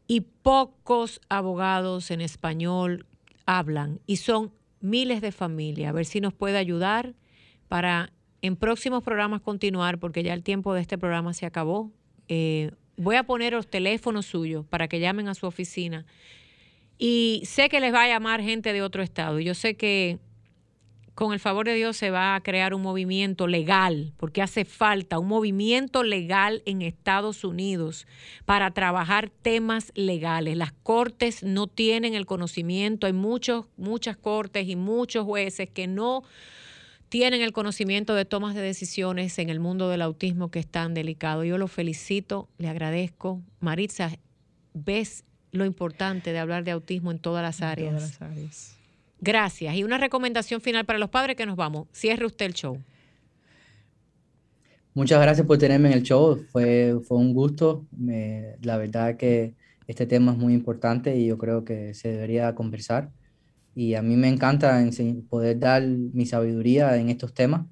[0.08, 3.06] Y pocos abogados en español
[3.46, 4.00] hablan.
[4.06, 4.52] Y son
[4.82, 5.90] miles de familias.
[5.90, 7.14] A ver si nos puede ayudar
[7.68, 11.92] para en próximos programas continuar, porque ya el tiempo de este programa se acabó.
[12.28, 16.06] Eh, voy a poner los teléfonos suyos para que llamen a su oficina.
[16.98, 19.40] Y sé que les va a llamar gente de otro estado.
[19.40, 20.20] Yo sé que
[21.22, 25.20] con el favor de Dios se va a crear un movimiento legal, porque hace falta
[25.20, 28.08] un movimiento legal en Estados Unidos
[28.46, 30.58] para trabajar temas legales.
[30.58, 36.24] Las cortes no tienen el conocimiento, hay muchos, muchas cortes y muchos jueces que no
[37.10, 40.96] tienen el conocimiento de tomas de decisiones en el mundo del autismo que es tan
[40.96, 41.44] delicado.
[41.44, 43.44] Yo lo felicito, le agradezco.
[43.60, 44.10] Maritza,
[44.74, 47.94] ves lo importante de hablar de autismo en todas las áreas.
[47.94, 48.81] Todas las áreas.
[49.22, 49.76] Gracias.
[49.76, 51.88] Y una recomendación final para los padres que nos vamos.
[51.94, 52.78] Cierre usted el show.
[54.94, 56.44] Muchas gracias por tenerme en el show.
[56.52, 57.86] Fue, fue un gusto.
[58.62, 59.54] la verdad que
[59.88, 63.12] este tema es muy importante y yo creo que se debería conversar
[63.76, 64.84] y a mí me encanta
[65.30, 67.66] poder dar mi sabiduría en estos temas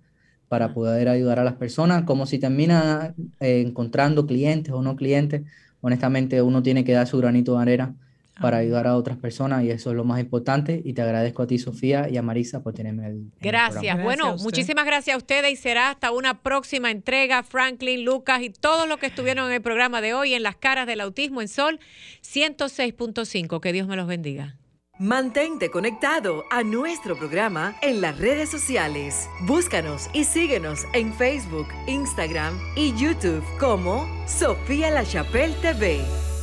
[0.48, 5.44] para poder ayudar a las personas, como si termina eh, encontrando clientes o no clientes,
[5.82, 7.96] honestamente uno tiene que dar su granito de arena
[8.42, 11.48] para ayudar a otras personas y eso es lo más importante y te agradezco a
[11.48, 14.02] ti Sofía y a Marisa por tenerme el Gracias.
[14.04, 18.88] bueno, muchísimas gracias a ustedes y será hasta una próxima entrega Franklin, Lucas y todos
[18.88, 21.80] los que estuvieron en el programa de hoy en las caras del autismo en Sol
[22.24, 23.60] 106.5.
[23.60, 24.56] Que Dios me los bendiga.
[25.00, 29.30] Mantente conectado a nuestro programa en las redes sociales.
[29.48, 36.29] Búscanos y síguenos en Facebook, Instagram y YouTube como Sofía La Chapelle TV.